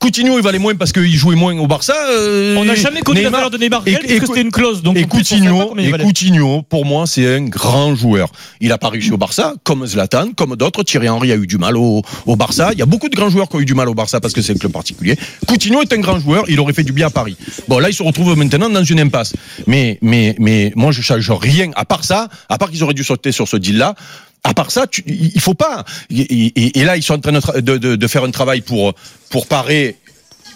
Coutinho, 0.00 0.38
il 0.38 0.42
valait 0.42 0.58
moins 0.58 0.74
parce 0.74 0.92
qu'il 0.92 1.14
jouait 1.14 1.36
moins 1.36 1.56
au 1.58 1.66
Barça. 1.66 1.94
euh, 2.10 2.56
On 2.56 2.64
n'a 2.64 2.74
jamais 2.74 3.00
connu 3.02 3.22
la 3.22 3.30
valeur 3.30 3.50
de 3.50 3.58
Neymar 3.58 3.82
et- 3.86 3.92
parce 3.92 4.04
et- 4.04 4.18
que 4.18 4.26
c'était 4.26 4.40
une 4.42 4.50
clause. 4.50 4.82
Donc 4.82 4.96
et 4.96 5.04
Coutinho, 5.04 5.74
et. 5.78 5.90
Coutinho, 5.92 6.62
pour 6.62 6.84
moi, 6.84 7.06
c'est 7.06 7.36
un 7.36 7.42
grand 7.44 7.94
joueur. 7.94 8.30
Il 8.60 8.72
a 8.72 8.78
pas 8.78 8.88
réussi 8.88 9.12
au 9.12 9.16
Barça, 9.18 9.54
comme 9.64 9.86
Zlatan, 9.86 10.32
comme 10.36 10.56
d'autres. 10.56 10.82
Thierry 10.82 11.08
Henry 11.08 11.30
a 11.32 11.36
eu 11.36 11.46
du 11.46 11.58
mal 11.58 11.76
au, 11.76 12.02
au 12.26 12.36
Barça. 12.36 12.70
Il 12.72 12.78
y 12.78 12.82
a 12.82 12.86
beaucoup 12.86 13.08
de 13.08 13.14
grands 13.16 13.30
joueurs 13.30 13.48
qui 13.48 13.56
ont 13.56 13.60
eu 13.60 13.64
du 13.66 13.74
mal 13.74 13.88
au 13.88 13.94
Barça 13.94 14.20
parce 14.20 14.34
que 14.34 14.42
c'est 14.42 14.52
un 14.52 14.56
club 14.58 14.72
particulier. 14.72 15.16
Coutinho 15.46 15.82
est 15.82 15.92
un 15.92 15.98
grand 16.00 16.18
joueur. 16.18 16.44
Il 16.48 16.58
aurait 16.60 16.72
fait 16.72 16.82
du 16.84 16.92
bien 16.92 17.06
à 17.06 17.10
Paris. 17.10 17.36
Bon, 17.68 17.78
là, 17.78 17.88
il 17.90 17.94
se 17.94 18.02
retrouve 18.02 18.36
maintenant 18.36 18.68
dans 18.70 18.84
une 18.84 19.00
impasse. 19.00 19.34
Mais, 19.66 19.98
mais, 20.02 20.34
mais, 20.38 20.72
moi, 20.76 20.92
je 20.92 21.02
change 21.02 21.30
rien. 21.30 21.70
À 21.74 21.84
part 21.84 22.04
ça, 22.04 22.28
à 22.48 22.58
part 22.58 22.70
qu'ils 22.70 22.82
auraient 22.82 22.94
dû 22.94 23.04
sauter 23.04 23.32
sur 23.32 23.48
ce 23.48 23.56
deal-là. 23.56 23.94
À 24.42 24.54
part 24.54 24.70
ça, 24.70 24.86
tu, 24.86 25.02
il 25.06 25.40
faut 25.40 25.54
pas. 25.54 25.84
Et, 26.10 26.84
là, 26.84 26.96
ils 26.96 27.02
sont 27.02 27.14
en 27.14 27.20
train 27.20 27.32
de, 27.32 27.40
tra- 27.40 27.60
de, 27.60 27.76
de- 27.76 27.96
de 27.96 28.06
faire 28.06 28.24
un 28.24 28.30
travail 28.30 28.62
pour, 28.62 28.94
pour 29.28 29.46
parer 29.46 29.96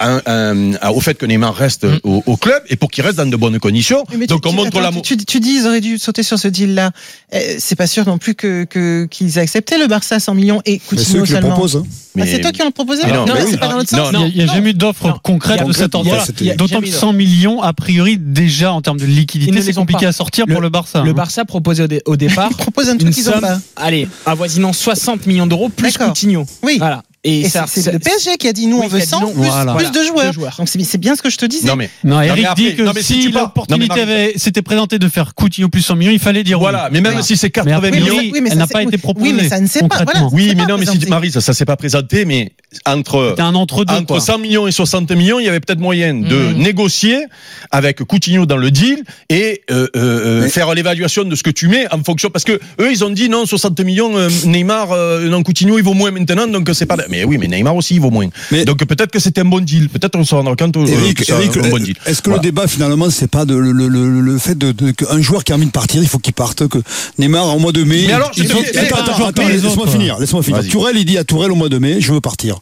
un- 0.01 0.21
un- 0.27 0.89
au 0.91 1.01
fait 1.01 1.15
que 1.15 1.27
Neymar 1.27 1.55
reste 1.55 1.87
au, 2.03 2.23
au 2.27 2.37
club 2.37 2.63
et 2.69 2.77
pour 2.77 2.91
qu'il 2.91 3.05
reste 3.05 3.17
dans 3.17 3.27
de 3.27 3.37
bonnes 3.37 3.59
conditions. 3.59 4.05
Mais 4.13 4.21
tu- 4.21 4.27
Donc 4.27 4.45
on 4.47 4.51
tu, 4.51 4.57
montre 4.57 4.69
attends, 4.69 4.81
l'amour. 4.81 5.03
Tu, 5.03 5.17
tu 5.17 5.41
dis 5.41 5.57
ils 5.61 5.67
auraient 5.67 5.81
dû 5.81 5.99
sauter 5.99 6.23
sur 6.23 6.39
ce 6.39 6.49
deal-là. 6.49 6.91
Euh, 7.35 7.39
c'est 7.59 7.77
pas 7.77 7.87
sûr 7.87 8.07
non 8.07 8.19
plus 8.19 8.35
que 8.35 8.65
que- 8.65 9.07
qu'ils 9.11 9.39
aient 9.39 9.43
accepté 9.43 9.79
le 9.79 9.87
Barça 9.87 10.17
à 10.17 10.21
100 10.21 10.35
millions 10.35 10.61
et 10.65 10.79
Coutinho 10.79 11.25
seulement. 11.27 11.51
proposent. 11.51 11.77
hein. 11.77 11.85
Ah, 12.21 12.23
c'est 12.27 12.41
toi 12.41 12.53
qui 12.53 12.63
en 12.63 12.69
as 12.69 12.71
proposé 12.71 13.03
non, 13.09 13.27
Non, 13.27 13.35
mais 13.35 13.41
c'est 13.41 13.47
oui. 13.53 13.57
pas 13.57 13.69
dans 13.69 13.77
l'autre 13.79 13.97
Non, 13.97 14.05
sens. 14.13 14.23
Il 14.33 14.37
n'y 14.45 14.49
a, 14.49 14.55
jamais 14.55 14.71
eu 14.71 14.75
d'offre 14.75 15.19
concrète 15.23 15.67
de 15.67 15.73
cet 15.73 15.95
ordre-là. 15.95 16.25
D'autant 16.57 16.81
que 16.81 16.87
eu 16.87 16.91
100 16.91 17.13
millions, 17.13 17.61
a 17.63 17.73
priori, 17.73 18.17
déjà 18.19 18.73
en 18.73 18.83
termes 18.83 18.99
de 18.99 19.05
liquidité, 19.07 19.63
c'est 19.63 19.73
compliqué 19.73 20.07
à 20.07 20.13
sortir 20.13 20.47
pour 20.47 20.61
le 20.61 20.69
Barça. 20.69 21.03
Le 21.03 21.11
hein. 21.11 21.15
Barça 21.15 21.45
proposait 21.45 21.85
au, 21.85 21.89
dé- 21.89 22.03
au 22.07 22.17
départ 22.17 22.49
Ils 22.53 22.57
proposent 22.57 22.89
un 22.89 22.97
truc 22.97 23.13
qu'ils 23.13 23.29
ont 23.29 23.33
somme, 23.33 23.41
pas. 23.41 23.59
allez, 23.77 24.07
avoisinant 24.27 24.73
60 24.73 25.27
millions 25.27 25.47
d'euros 25.47 25.69
plus. 25.69 25.97
Coutinho. 25.99 26.47
Oui. 26.63 26.77
Voilà. 26.79 27.03
Et, 27.27 27.41
Et 27.41 27.49
ça, 27.49 27.65
c'est 27.67 27.91
le 27.91 27.99
PSG 27.99 28.37
qui 28.39 28.49
a 28.49 28.53
dit 28.53 28.67
nous 28.67 28.79
Oui, 28.81 28.83
on 28.85 28.89
veut 28.89 28.99
qui 28.99 29.03
a 29.03 29.07
dit 29.07 29.11
100 29.11 29.21
non. 29.23 29.33
plus, 29.33 29.49
Voilà. 29.49 29.75
plus 29.75 29.91
de 29.91 30.03
joueurs. 30.05 30.27
Deux 30.27 30.33
joueurs. 30.33 30.55
Donc 30.59 30.69
c'est 30.69 30.99
bien 30.99 31.15
ce 31.17 31.23
que 31.23 31.31
je 31.31 31.37
te 31.39 31.47
disais. 31.47 31.67
Non 31.67 31.75
mais 31.77 31.89
Non, 32.05 32.19
mais 32.21 32.27
Eric 32.29 32.45
après- 32.45 32.63
dit 32.63 32.77
que 32.77 32.83
non, 32.83 32.93
mais 32.95 33.03
si 33.03 33.23
si 33.23 33.33
l'opportunité 33.33 34.05
mais 34.07 34.33
s'était 34.37 34.61
présentée 34.63 34.99
de 34.99 35.09
faire 35.09 35.35
Coutinho 35.35 35.69
plus 35.69 35.81
100 35.83 35.97
millions, 35.97 36.13
il 36.13 36.19
fallait 36.19 36.45
dire 36.45 36.59
oui. 36.59 36.65
voilà, 36.65 36.89
mais 36.93 37.01
même 37.01 37.13
Voilà. 37.13 37.23
si 37.27 37.37
c'est 37.39 37.47
Mais 37.47 37.51
80 37.53 37.77
après, 37.77 37.91
millions. 37.93 38.15
oui, 38.19 38.31
oui, 38.35 38.41
mais 38.43 38.51
elle 38.51 38.55
ça, 38.55 38.59
n'a 38.59 38.67
pas 38.67 38.83
été 38.83 38.93
oui, 38.97 38.99
proposée. 38.99 39.33
mais 39.33 39.49
ça 39.49 39.59
ne 39.61 39.67
s'est 39.67 39.81
pas- 39.81 39.87
voilà. 39.89 40.05
concrètement. 40.05 40.31
Oui, 40.35 40.49
mais 40.49 40.55
pas 40.65 40.69
non, 40.69 40.75
mais 40.79 40.85
si 40.85 40.91
présenté. 40.93 41.09
Marie, 41.11 41.31
ça, 41.31 41.41
ça 41.41 41.55
s'est 41.55 41.65
pas 41.65 41.77
présenté, 41.77 42.25
mais 42.27 42.53
entre 42.85 43.35
un 43.39 43.55
entre-deux. 43.55 43.95
entre 43.95 44.07
quoi. 44.07 44.21
100 44.21 44.39
millions 44.39 44.67
et 44.69 44.73
60 44.73 45.11
millions, 45.13 45.39
il 45.39 45.47
y 45.47 45.49
avait 45.49 45.61
peut-être 45.61 45.81
moyen 45.81 46.13
de 46.15 46.37
Mhm. 46.37 46.59
négocier 46.59 47.25
avec 47.71 48.03
Coutinho 48.05 48.45
dans 48.47 48.57
le 48.59 48.71
deal 48.71 49.03
et 49.31 49.63
euh, 49.71 49.87
euh, 49.87 49.89
euh, 49.97 50.41
Mais- 50.43 50.49
faire 50.51 50.75
l'évaluation 50.75 51.25
de 51.25 51.35
ce 51.37 51.43
que 51.43 51.51
tu 51.51 51.69
mets 51.69 51.87
en 51.93 52.03
fonction 52.03 52.29
parce 52.31 52.45
que 52.45 52.53
eux 52.81 52.91
ils 52.93 53.05
ont 53.05 53.11
dit 53.11 53.29
non 53.29 53.47
60 53.47 53.81
millions 53.81 54.13
Neymar 54.45 54.93
euh, 54.93 55.29
non 55.29 55.43
Coutinho 55.43 55.79
il 55.79 55.85
vaut 55.85 55.95
moins 55.95 56.11
maintenant 56.11 56.47
donc 56.47 56.69
c'est 56.75 56.87
pas 56.87 56.97
mais 57.15 57.25
oui 57.25 57.39
mais 57.39 57.47
Neymar 57.49 57.75
aussi 57.77 57.95
il 57.95 58.01
vaut 58.01 58.11
moins 58.11 58.29
Mais- 58.51 58.65
donc 58.65 58.85
peut-être 58.85 59.11
que 59.11 59.19
c'était 59.21 59.41
un 59.43 59.45
bon 59.45 59.61
deal 59.65 59.89
peut-être 59.89 60.17
on 60.17 60.25
se 60.25 60.35
rendra 60.35 60.57
compte 60.57 60.77
euh, 60.77 60.87
Eric, 60.87 61.19
que 61.19 61.25
c'est 61.25 61.33
Eric, 61.33 61.57
un 61.57 61.69
bon 61.69 61.79
deal 61.79 61.95
est-ce 62.07 62.21
que 62.23 62.31
Voilà. 62.31 62.43
le 62.43 62.49
débat 62.49 62.67
finalement 62.67 63.11
c'est 63.11 63.29
pas 63.31 63.45
de, 63.45 63.55
le, 63.55 63.73
le, 63.73 63.89
le, 63.89 64.21
le 64.21 64.39
fait 64.39 64.57
de, 64.57 64.73
de 64.73 64.91
qu'un 64.91 65.21
joueur 65.21 65.45
qui 65.45 65.53
a 65.53 65.57
envie 65.57 65.67
de 65.67 65.71
partir, 65.71 66.03
il 66.03 66.09
faut 66.09 66.19
qu'il 66.19 66.33
parte, 66.35 66.67
que 66.69 66.79
Neymar 67.19 67.55
au 67.55 67.59
mois 67.59 67.73
de 67.73 67.85
mai. 67.85 68.05
Mais 68.07 68.13
alors, 68.13 68.31
je 68.37 68.43
il 68.43 68.49
te 68.49 68.79
attends, 68.79 69.27
attends, 69.27 69.49
laisse-moi 69.49 69.87
finir, 69.87 70.19
laisse-moi 70.19 70.43
finir. 70.43 70.67
Tourelle, 70.69 70.97
il 70.97 71.05
dit 71.05 71.19
à 71.19 71.25
Tourelle 71.25 71.53
au 71.53 71.55
mois 71.57 71.69
de 71.69 71.79
mai, 71.79 72.01
je 72.01 72.13
veux 72.13 72.21
partir. 72.21 72.59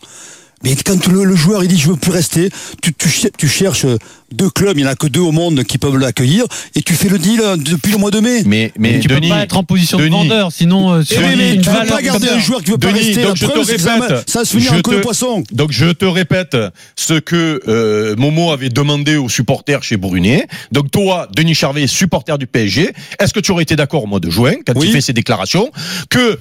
Mais 0.64 0.74
quand 0.76 1.06
le, 1.08 1.24
le 1.24 1.34
joueur 1.36 1.62
il 1.64 1.68
dit 1.68 1.78
je 1.78 1.88
veux 1.88 1.96
plus 1.96 2.12
rester, 2.12 2.48
tu, 2.82 2.92
tu, 2.94 3.08
cher- 3.08 3.30
tu 3.36 3.48
cherches 3.48 3.86
deux 4.32 4.48
clubs, 4.50 4.76
il 4.78 4.82
n'y 4.84 4.88
en 4.88 4.92
a 4.92 4.94
que 4.96 5.06
deux 5.06 5.20
au 5.20 5.32
monde 5.32 5.62
qui 5.64 5.76
peuvent 5.78 5.96
l'accueillir, 5.98 6.44
et 6.74 6.82
tu 6.82 6.94
fais 6.94 7.08
le 7.08 7.18
deal 7.18 7.40
euh, 7.42 7.56
depuis 7.56 7.92
le 7.92 7.98
mois 7.98 8.10
de 8.10 8.20
mai. 8.20 8.42
mais 8.46 8.72
mais 8.78 8.98
tu 9.00 9.08
Denis 9.08 9.28
peux 9.28 9.34
pas 9.34 9.42
être 9.42 9.56
en 9.58 9.64
position 9.64 9.98
de 9.98 10.06
vendeur, 10.06 10.50
sinon 10.52 10.92
euh, 10.94 11.02
Eh 11.10 11.36
mais 11.36 11.52
tu 11.56 11.62
peux 11.62 11.70
valeur 11.70 11.96
pas 11.96 12.02
garder 12.02 12.28
un 12.28 12.38
joueur 12.38 12.62
qui 12.62 12.70
veut 12.70 12.78
pas 12.78 12.92
rester. 12.92 13.22
donc 13.22 13.24
La 13.30 13.34
je 13.34 13.46
te 13.46 13.50
preuve, 13.50 13.64
ça, 13.78 13.94
répète, 14.00 14.30
ça 14.30 14.38
va 14.40 14.44
se 14.44 14.56
finir 14.56 14.72
je 14.72 14.78
en 14.78 14.82
queue 14.82 14.96
de 14.96 15.00
poisson. 15.00 15.44
Donc 15.52 15.72
je 15.72 15.86
te 15.86 16.04
répète 16.04 16.56
ce 16.96 17.14
que 17.14 17.60
euh, 17.68 18.16
Momo 18.16 18.52
avait 18.52 18.68
demandé 18.70 19.16
aux 19.16 19.28
supporters 19.28 19.82
chez 19.82 19.96
Brunet. 19.96 20.46
Donc 20.70 20.90
toi, 20.90 21.28
Denis 21.36 21.54
Charvet, 21.54 21.86
supporter 21.86 22.38
du 22.38 22.46
PSG, 22.46 22.92
est-ce 23.18 23.32
que 23.34 23.40
tu 23.40 23.50
aurais 23.52 23.64
été 23.64 23.76
d'accord 23.76 24.04
au 24.04 24.06
mois 24.06 24.20
de 24.20 24.30
juin, 24.30 24.54
quand 24.66 24.72
Oui. 24.76 24.86
il 24.88 24.92
fait 24.92 25.00
ses 25.02 25.12
déclarations, 25.12 25.70
que 26.08 26.38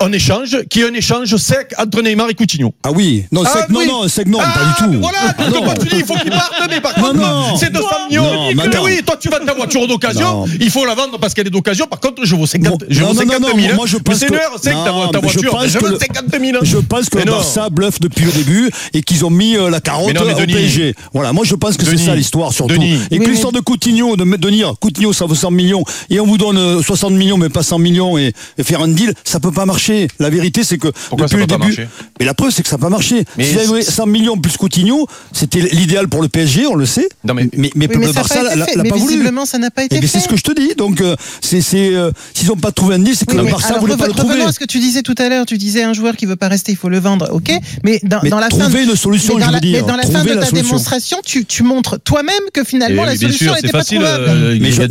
en 0.00 0.12
échange, 0.12 0.56
qu'il 0.68 0.82
y 0.82 0.84
ait 0.84 0.88
un 0.88 0.94
échange 0.94 1.34
sec 1.36 1.74
entre 1.78 2.02
Neymar 2.02 2.28
et 2.30 2.34
Coutinho 2.34 2.74
Ah 2.82 2.90
oui, 2.92 3.24
non, 3.32 3.42
Ah 3.46 3.50
sec, 3.60 3.68
non, 3.70 3.80
oui. 3.80 3.86
non, 3.86 4.08
sec, 4.08 4.26
non, 4.26 4.38
Ah, 4.42 4.52
pas 4.52 4.86
du 4.86 4.92
tout. 4.94 5.00
Voilà, 5.00 5.18
Ah, 5.38 5.44
donc 5.50 5.54
non. 5.54 5.66
quand 5.66 5.80
tu 5.80 5.88
dis 5.88 5.96
il 6.00 6.04
faut 6.04 6.14
qu'il 6.16 6.30
parte, 6.30 6.52
mais 6.68 6.80
par 6.80 6.98
Non, 6.98 7.06
contre, 7.08 7.20
non. 7.20 7.56
c'est 7.56 7.72
200 7.72 7.86
millions. 8.08 8.22
Non, 8.24 8.48
mais 8.54 8.62
attends. 8.64 8.84
oui, 8.84 9.00
toi 9.06 9.16
tu 9.20 9.28
vends 9.28 9.44
ta 9.44 9.54
voiture 9.54 9.86
d'occasion, 9.86 10.44
il 10.60 10.70
faut 10.70 10.84
la 10.84 10.94
vendre 10.94 11.18
parce 11.18 11.34
qu'elle 11.34 11.46
est 11.46 11.50
d'occasion. 11.50 11.86
Par 11.86 12.00
contre, 12.00 12.24
je 12.24 12.34
vaux 12.34 12.46
50, 12.46 12.80
Bon, 12.80 12.86
je 12.88 13.00
non, 13.00 13.08
vaux 13.08 13.14
non, 13.14 13.20
50 13.20 13.40
non, 13.40 13.48
000. 13.56 13.68
non, 13.70 13.74
moi, 13.76 13.86
je 13.86 13.96
Mais 13.96 14.02
pense 14.02 14.16
c'est 14.18 14.26
que- 14.26 14.34
c'est 14.62 14.70
que 14.70 14.74
ta, 14.74 14.86
je 14.86 15.20
voiture. 15.20 15.50
pense 15.50 15.66
Je 15.68 15.78
que 15.78 15.84
vaux 15.84 15.90
le- 15.92 15.98
50 15.98 16.40
000. 16.40 16.58
Je 16.64 16.76
pense 16.78 17.08
que 17.08 17.18
Mais 17.18 17.24
le 17.24 17.30
non. 17.30 17.36
Barça 17.38 17.70
bluffe 17.70 18.00
depuis 18.00 18.24
le 18.24 18.32
début 18.32 18.70
et 18.92 19.02
qu'ils 19.02 19.24
ont 19.24 19.30
mis 19.30 19.56
euh, 19.56 19.70
la 19.70 19.80
carotte 19.80 20.08
Mais 20.08 20.12
non, 20.14 20.26
mais 20.26 20.34
au 20.34 20.40
Denis, 20.40 20.52
PSG. 20.54 20.94
Voilà, 21.12 21.32
moi 21.32 21.44
je 21.44 21.54
pense 21.54 21.76
que 21.76 21.84
c'est 21.84 21.96
ça 21.98 22.14
l'histoire 22.14 22.52
surtout. 22.52 22.74
Denis. 22.74 22.98
et 23.10 23.18
que 23.18 23.28
l'histoire 23.28 23.52
de 23.52 23.60
Coutinho, 23.60 24.16
de, 24.16 24.24
dire 24.50 24.74
Coutinho 24.80 25.12
ça 25.12 25.26
vaut 25.26 25.34
100 25.34 25.50
millions 25.50 25.84
et 26.10 26.20
on 26.20 26.26
vous 26.26 26.38
donne 26.38 26.58
euh, 26.58 26.82
60 26.82 27.12
millions 27.12 27.36
mais 27.36 27.48
pas 27.48 27.62
100 27.62 27.78
millions 27.78 28.18
et, 28.18 28.32
et 28.58 28.62
faire 28.64 28.80
un 28.82 28.88
deal, 28.88 29.14
ça 29.24 29.38
peut 29.40 29.52
pas 29.52 29.66
marcher. 29.66 29.83
La 30.18 30.30
vérité 30.30 30.64
c'est 30.64 30.78
que 30.78 30.88
Pourquoi 30.88 31.26
depuis 31.26 31.30
ça 31.30 31.36
le 31.36 31.46
peut 31.46 31.58
pas 31.58 31.64
début, 31.66 31.76
marcher 31.76 31.88
mais 32.18 32.26
la 32.26 32.34
preuve 32.34 32.50
c'est 32.50 32.62
que 32.62 32.68
ça 32.68 32.76
n'a 32.76 32.80
pas 32.82 32.88
marché. 32.90 33.24
Mais 33.36 33.44
S'il 33.44 33.56
y 33.56 33.60
avait 33.60 33.82
c'est- 33.82 33.90
100 33.90 34.06
millions 34.06 34.36
plus 34.36 34.56
Coutinho, 34.56 35.06
c'était 35.32 35.60
l'idéal 35.60 36.08
pour 36.08 36.22
le 36.22 36.28
PSG, 36.28 36.66
on 36.66 36.74
le 36.74 36.86
sait. 36.86 37.08
Non, 37.24 37.34
mais- 37.34 37.48
mais, 37.56 37.70
mais 37.74 37.88
Oui, 37.88 37.96
mais 37.98 38.06
le 38.06 38.12
Barça 38.12 38.34
pas 38.36 38.40
été 38.42 38.56
l'a 38.58 38.66
Mais 38.82 38.88
pas 38.90 38.96
voulu. 38.96 39.00
voulu. 39.00 39.12
visiblement, 39.14 39.44
ça 39.46 39.58
n'a 39.58 39.70
pas 39.70 39.84
été 39.84 39.96
Eh 39.96 40.00
bien, 40.00 40.08
fait. 40.08 40.18
c'est 40.18 40.24
ce 40.24 40.28
que 40.28 40.36
je 40.36 40.42
te 40.42 40.52
dis. 40.52 40.74
Donc, 40.76 41.00
euh, 41.00 41.16
c'est, 41.40 41.60
c'est, 41.60 41.94
euh, 41.94 42.10
s'ils 42.34 42.48
n'ont 42.48 42.56
pas 42.56 42.72
trouvé 42.72 42.94
un 42.96 42.98
deal, 42.98 43.14
c'est 43.16 43.26
que 43.26 43.32
Oui, 43.36 43.44
le 43.44 43.50
Barça 43.50 43.68
alors, 43.68 43.80
voulait 43.80 43.96
pas 43.96 44.06
le 44.06 44.12
trouver. 44.12 44.34
Revenons 44.34 44.48
à 44.48 44.52
ce 44.52 44.58
que 44.58 44.64
tu 44.64 44.78
disais 44.78 45.02
tout 45.02 45.14
à 45.18 45.28
l'heure. 45.28 45.44
Tu 45.46 45.58
disais 45.58 45.82
un 45.82 45.92
joueur 45.92 46.16
qui 46.16 46.26
veut 46.26 46.36
pas 46.36 46.48
rester, 46.48 46.72
il 46.72 46.78
faut 46.78 46.88
le 46.88 46.98
vendre. 47.00 47.28
Ok, 47.32 47.50
mais 47.84 48.00
dans, 48.02 48.20
la 48.38 48.48
fin, 48.50 48.68
une 48.70 48.96
solution, 48.96 49.34
mais 49.34 49.40
dans 49.40 49.46
je 49.48 49.52
la, 49.52 49.58
veux 49.58 49.60
dire. 49.60 49.82
mais 49.82 49.88
dans 49.88 49.96
la 49.96 50.02
fin 50.04 50.12
Trouver 50.20 50.30
de 50.34 50.40
la 50.40 50.46
ta 50.46 50.52
démonstration, 50.52 51.18
tu, 51.24 51.44
tu 51.44 51.62
montres 51.62 51.98
toi-même 52.04 52.34
que 52.52 52.64
finalement 52.64 53.04
la 53.04 53.16
solution 53.16 53.54
n'était 53.54 53.68
pas 53.68 53.78
facile. 53.78 53.98
trouvable. 53.98 54.24
euh, 54.28 54.58
Mais 54.60 54.70
je, 54.72 54.82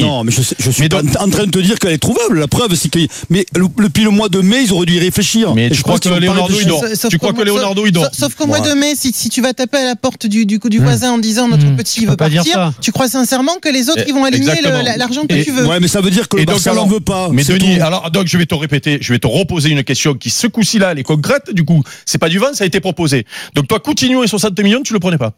non, 0.00 0.24
mais 0.24 0.32
suis 0.32 0.88
pas 0.88 1.02
en 1.20 1.28
train 1.28 1.44
de 1.46 1.50
te 1.50 1.58
dire 1.58 1.78
qu'elle 1.78 1.92
est 1.92 1.98
trouvable. 1.98 2.38
La 2.40 2.48
preuve, 2.48 2.74
c'est 2.74 2.88
que, 2.90 2.98
mais 3.30 3.46
le- 3.56 3.66
depuis 3.82 4.04
le 4.04 4.10
mois 4.10 4.28
de 4.28 4.40
mai, 4.42 4.62
ils 4.62 4.72
auraient 4.72 4.86
dû 4.86 4.94
y 4.94 4.98
réfléchir. 4.98 5.54
Mais 5.54 5.68
tu 5.70 5.76
je 5.76 5.82
crois 5.82 5.98
que 5.98 6.08
Leonardo, 6.08 6.54
il 6.60 6.66
dort 6.66 6.84
Tu 7.10 7.18
crois 7.18 7.30
qu'au 7.32 7.42
que 7.42 7.48
mois- 7.48 7.58
Leonardo, 7.60 7.86
il 7.86 7.92
dort 7.92 8.08
Sauf, 8.12 8.34
qu'au 8.34 8.46
mois 8.46 8.60
de 8.60 8.72
mai, 8.74 8.94
si, 8.94 9.12
tu 9.30 9.40
vas 9.40 9.52
taper 9.54 9.78
à 9.78 9.84
la 9.84 9.96
porte 9.96 10.26
du, 10.26 10.46
du, 10.46 10.58
du 10.58 10.78
voisin 10.78 11.12
en 11.12 11.18
disant 11.18 11.48
notre 11.48 11.66
Mmh. 11.66 11.76
petit 11.76 12.00
Tu 12.00 12.06
veut 12.06 12.16
partir, 12.16 12.72
tu 12.80 12.92
crois 12.92 13.08
sincèrement 13.08 13.56
que 13.62 13.68
les 13.68 13.88
autres 13.88 14.02
Eh, 14.04 14.08
ils 14.08 14.14
vont 14.14 14.24
aligner 14.24 14.60
l'argent 14.96 15.26
que 15.26 15.42
tu 15.42 15.50
veux? 15.52 15.66
Ouais, 15.66 15.80
mais 15.80 15.88
ça 15.88 16.00
veut 16.00 16.10
dire 16.10 16.28
que 16.28 16.36
le 16.36 16.44
Barça 16.44 16.70
alors- 16.72 16.86
n'en 16.86 16.92
veut 16.92 17.00
pas. 17.00 17.28
Mais 17.30 17.44
Denis, 17.44 17.80
alors 17.80 18.10
donc 18.10 18.26
je 18.26 18.36
vais 18.38 18.46
te 18.46 18.54
répéter, 18.54 18.98
je 19.00 19.12
vais 19.12 19.18
te 19.18 19.26
reposer 19.26 19.70
une 19.70 19.84
question 19.84 20.14
qui 20.14 20.30
ce 20.30 20.46
coup-ci 20.46 20.78
là, 20.78 20.92
elle 20.92 20.98
est 20.98 21.02
concrète. 21.04 21.52
Du 21.52 21.64
coup, 21.64 21.82
c'est 22.06 22.18
pas 22.18 22.28
du 22.28 22.38
vent, 22.38 22.52
ça 22.54 22.64
a 22.64 22.66
été 22.66 22.80
proposé. 22.80 23.26
Donc 23.54 23.68
toi, 23.68 23.78
Coutinho 23.80 24.22
et 24.24 24.26
60 24.28 24.58
millions, 24.60 24.82
tu 24.82 24.92
le 24.92 25.00
prenais 25.00 25.18
pas? 25.18 25.32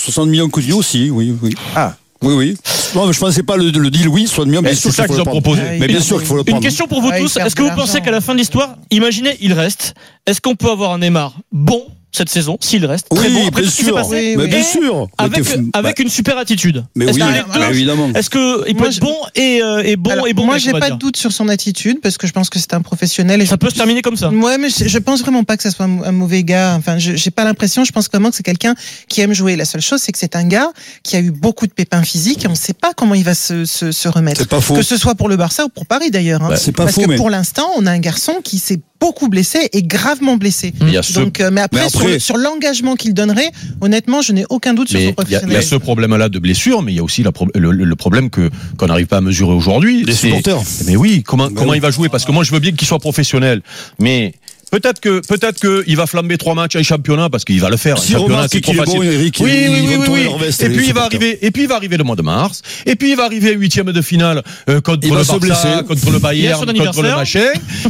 60 0.00 0.28
millions 0.28 0.48
Coutinho 0.48 0.76
aussi, 0.78 1.10
oui, 1.10 1.34
oui. 1.42 1.54
Ah. 1.74 1.96
Oui, 2.22 2.34
oui. 2.34 2.56
Non, 2.94 3.06
mais 3.06 3.12
je 3.12 3.20
pensais 3.20 3.42
pas 3.42 3.56
le, 3.56 3.70
le 3.70 3.90
deal, 3.90 4.08
oui, 4.08 4.26
60 4.26 4.46
millions, 4.48 4.62
bien 4.62 4.72
Eh, 4.72 4.74
sûr 4.74 4.90
C'est 4.90 4.96
ça 4.96 5.02
le 5.02 5.08
prendre. 5.08 5.30
proposé. 5.30 5.62
Ouais, 5.62 5.78
Mais 5.78 5.86
bien 5.86 6.00
sûr 6.00 6.18
qu'il 6.18 6.26
faut 6.26 6.34
le 6.34 6.40
Une 6.40 6.46
prendre. 6.46 6.62
question 6.62 6.86
pour 6.88 7.00
vous 7.00 7.10
tous. 7.12 7.36
Est-ce 7.36 7.54
que 7.54 7.62
de 7.62 7.68
vous 7.68 7.74
pensez 7.76 8.00
qu'à 8.00 8.10
la 8.10 8.20
fin 8.20 8.32
de 8.32 8.38
l'histoire, 8.38 8.76
imaginez, 8.90 9.36
il 9.40 9.52
reste. 9.52 9.94
Est-ce 10.26 10.40
qu'on 10.40 10.56
peut 10.56 10.70
avoir 10.70 10.92
un 10.92 10.98
Neymar 10.98 11.34
bon 11.52 11.84
cette 12.10 12.30
saison, 12.30 12.56
s'il 12.60 12.84
reste 12.86 13.06
très 13.10 13.28
Oui, 13.28 13.34
bon 13.34 13.46
après 13.48 13.62
bien 13.62 13.70
tout 13.70 13.84
sûr. 13.84 13.94
passé, 13.94 14.34
Oui, 14.36 14.44
Mais 14.44 14.46
bien 14.48 14.62
sûr. 14.62 15.08
avec, 15.18 15.44
avec 15.74 15.98
une 15.98 16.08
super 16.08 16.38
attitude. 16.38 16.84
Mais 16.96 17.04
Est-ce 17.04 17.14
oui, 17.14 17.20
que 17.20 17.26
mais 17.26 17.42
bah, 17.60 17.70
évidemment. 17.70 18.08
Est-ce 18.14 18.30
que 18.30 18.66
il 18.68 18.74
peut 18.74 18.78
Moi, 18.80 18.88
être 18.88 18.94
je- 18.94 19.00
bon 19.00 19.14
et, 19.34 19.62
euh, 19.62 19.82
et 19.84 19.96
bon 19.96 20.10
Alors, 20.10 20.26
et 20.26 20.32
bon 20.32 20.46
moi, 20.46 20.58
j'ai 20.58 20.72
pas 20.72 20.90
de 20.90 20.96
doute 20.96 21.16
sur 21.16 21.32
son 21.32 21.48
attitude 21.48 22.00
parce 22.02 22.16
que 22.16 22.26
je 22.26 22.32
pense 22.32 22.48
que 22.50 22.58
c'est 22.58 22.72
un 22.74 22.80
professionnel. 22.80 23.40
Et 23.42 23.46
Ça 23.46 23.52
je- 23.52 23.56
peut 23.56 23.70
se 23.70 23.74
terminer 23.76 24.02
comme 24.02 24.16
ça. 24.16 24.30
Ouais, 24.30 24.56
mais 24.58 24.68
je, 24.70 24.88
je 24.88 24.98
pense 24.98 25.20
vraiment 25.20 25.44
pas 25.44 25.56
que 25.56 25.62
ça 25.62 25.70
soit 25.70 25.84
un, 25.84 26.02
un 26.02 26.12
mauvais 26.12 26.42
gars. 26.44 26.74
Enfin, 26.78 26.98
je 26.98 27.14
j'ai 27.14 27.30
pas 27.30 27.44
l'impression. 27.44 27.84
Je 27.84 27.92
pense 27.92 28.08
vraiment 28.08 28.30
que 28.30 28.36
c'est 28.36 28.42
quelqu'un 28.42 28.74
qui 29.08 29.20
aime 29.20 29.34
jouer. 29.34 29.56
La 29.56 29.64
seule 29.66 29.82
chose, 29.82 30.00
c'est 30.00 30.12
que 30.12 30.18
c'est 30.18 30.34
un 30.34 30.44
gars 30.44 30.70
qui 31.02 31.16
a 31.16 31.20
eu 31.20 31.30
beaucoup 31.30 31.66
de 31.66 31.72
pépins 31.72 32.02
physiques 32.02 32.44
et 32.44 32.48
on 32.48 32.52
ne 32.52 32.56
sait 32.56 32.72
pas 32.72 32.92
comment 32.94 33.14
il 33.14 33.24
va 33.24 33.34
se, 33.34 33.64
se, 33.66 33.92
se 33.92 34.08
remettre. 34.08 34.40
C'est 34.40 34.48
pas 34.48 34.60
faux. 34.60 34.74
Que 34.74 34.82
ce 34.82 34.96
soit 34.96 35.14
pour 35.14 35.28
le 35.28 35.36
Barça 35.36 35.66
ou 35.66 35.68
pour 35.68 35.84
Paris 35.86 36.10
d'ailleurs. 36.10 36.42
hein. 36.42 36.56
C'est 36.56 36.72
pas 36.72 36.84
Parce 36.84 36.94
faux, 36.94 37.02
que 37.02 37.08
mais. 37.08 37.16
pour 37.16 37.28
l'instant, 37.30 37.68
on 37.76 37.86
a 37.86 37.90
un 37.92 37.98
garçon 37.98 38.36
qui 38.42 38.58
s'est 38.58 38.80
beaucoup 39.00 39.28
blessé 39.28 39.68
et 39.72 39.82
gravement 39.84 40.36
blessé. 40.36 40.72
Donc, 41.14 41.40
euh, 41.40 41.50
mais 41.52 41.60
après, 41.60 41.88
Sur 42.18 42.36
le- 42.36 42.42
l'engagement 42.42 42.94
qu'il 42.96 43.14
donnerait, 43.14 43.50
honnêtement, 43.80 44.22
je 44.22 44.32
n'ai 44.32 44.44
aucun 44.50 44.74
doute 44.74 44.88
sur 44.88 44.98
son 44.98 45.02
il 45.02 45.06
y, 45.06 45.08
a- 45.08 45.10
il 45.10 45.12
y 45.12 45.34
a 45.34 45.38
professionnalisme. 45.40 45.70
ce 45.70 45.74
problème-là 45.76 46.28
de 46.28 46.38
blessure, 46.38 46.82
mais 46.82 46.92
il 46.92 46.96
y 46.96 47.00
a 47.00 47.02
aussi 47.04 47.22
la 47.22 47.32
pro- 47.32 47.48
le, 47.54 47.94
problème 47.96 48.30
que 48.30 48.50
qu'on 48.76 48.86
n'arrive 48.86 49.06
pas 49.06 49.18
à 49.18 49.20
mesurer 49.20 49.52
aujourd'hui. 49.54 50.04
Les 50.04 50.14
supporters. 50.14 50.60
Mais 50.86 50.96
oui, 50.96 51.22
comment 51.24 51.48
comment 51.48 51.72
oui. 51.72 51.78
il 51.78 51.80
va 51.80 51.90
jouer? 51.90 52.08
Parce 52.08 52.24
que 52.24 52.32
moi, 52.32 52.44
je 52.44 52.52
veux 52.52 52.60
bien 52.60 52.72
qu'il 52.72 52.86
soit 52.86 52.98
professionnel, 52.98 53.62
mais 53.98 54.34
peut-être 54.70 55.00
que 55.00 55.20
peut-être 55.26 55.60
que 55.60 55.84
il 55.86 55.96
va 55.96 56.06
flamber 56.06 56.36
trois 56.38 56.54
matchs 56.54 56.76
en 56.76 56.82
championnat 56.82 57.28
parce 57.30 57.44
qu'il 57.44 57.60
va 57.60 57.70
le 57.70 57.76
faire. 57.76 57.98
S'il 57.98 58.16
Un 58.16 58.18
championnat, 58.20 58.46
c'est 58.50 58.60
trop 58.60 58.72
est 58.72 58.76
bon, 58.76 58.84
facile. 58.84 59.02
Eric, 59.04 59.38
Oui, 59.40 59.66
oui, 59.68 59.96
oui, 59.98 60.06
oui, 60.08 60.28
veste, 60.40 60.62
Et 60.62 60.68
puis 60.70 60.86
il 60.88 60.94
va 60.94 61.04
arriver, 61.04 61.38
et 61.42 61.50
puis 61.50 61.62
il 61.62 61.68
va 61.68 61.76
arriver 61.76 61.96
le 61.96 62.04
mois 62.04 62.16
de 62.16 62.22
mars, 62.22 62.62
et 62.86 62.96
puis 62.96 63.10
il 63.10 63.16
va 63.16 63.24
arriver 63.24 63.52
huitième 63.54 63.92
de 63.92 64.02
finale 64.02 64.42
euh, 64.68 64.80
contre 64.80 65.00
Il 65.02 65.10
le 65.10 65.16
Barça, 65.16 65.38
blesser. 65.38 65.68
contre 65.86 66.10
le 66.10 66.18
Bayern, 66.18 66.64
contre 66.66 67.02
le 67.02 67.10
machin. 67.14 67.40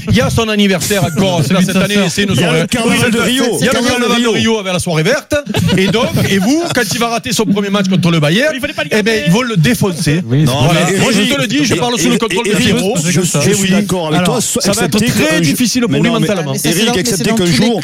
Il 0.09 0.15
y 0.17 0.21
a 0.21 0.31
son 0.31 0.49
anniversaire 0.49 1.05
encore. 1.17 1.43
Cette 1.45 1.77
année, 1.77 1.97
c'est 2.09 2.23
une 2.25 2.31
Il 2.33 2.37
y 2.37 2.45
a 2.45 2.47
soirée. 2.47 2.61
le 2.63 2.67
carnaval 2.67 3.11
de 3.11 3.21
Rio. 3.21 3.45
Il 3.61 3.67
y 3.67 3.69
a 3.69 3.73
le 3.73 3.79
carnaval 3.87 4.23
de 4.23 4.29
Rio 4.29 4.59
avec 4.59 4.73
la 4.73 4.79
soirée 4.79 5.03
verte. 5.03 5.35
Et 5.77 5.87
donc, 5.89 6.09
et 6.31 6.39
vous, 6.39 6.63
quand 6.75 6.83
il 6.93 6.99
va 6.99 7.09
rater 7.09 7.33
son 7.33 7.45
premier 7.45 7.71
match 7.71 7.89
contre 7.89 8.11
le 8.11 8.21
Bayern, 8.21 8.53
Il 8.55 8.61
fallait 8.61 8.73
pas 8.75 8.85
le 8.85 8.91
eh 8.93 9.03
ben, 9.03 9.25
ils 9.27 9.33
vont 9.33 9.43
le 9.43 9.57
défoncer. 9.57 10.23
Moi, 10.23 10.45
je 11.13 11.35
te 11.35 11.41
le 11.41 11.47
dis, 11.47 11.65
je 11.65 11.75
parle 11.75 11.99
sous 11.99 12.11
le 12.11 12.19
contrôle 12.19 12.47
de 12.47 12.55
Pierrot. 12.55 12.97
Je, 13.05 13.21
je 13.21 13.53
suis 13.53 13.71
d'accord 13.71 14.09
avec 14.09 14.25
toi. 14.25 14.41
ça 14.41 14.73
va 14.73 14.85
être 14.85 14.99
très 14.99 15.41
difficile 15.41 15.83
pour 15.83 16.03
lui 16.03 16.11
mentalement. 16.11 16.55
Eric, 16.69 16.99
accepter 16.99 17.35
qu'un 17.35 17.47
jour-. 17.47 17.81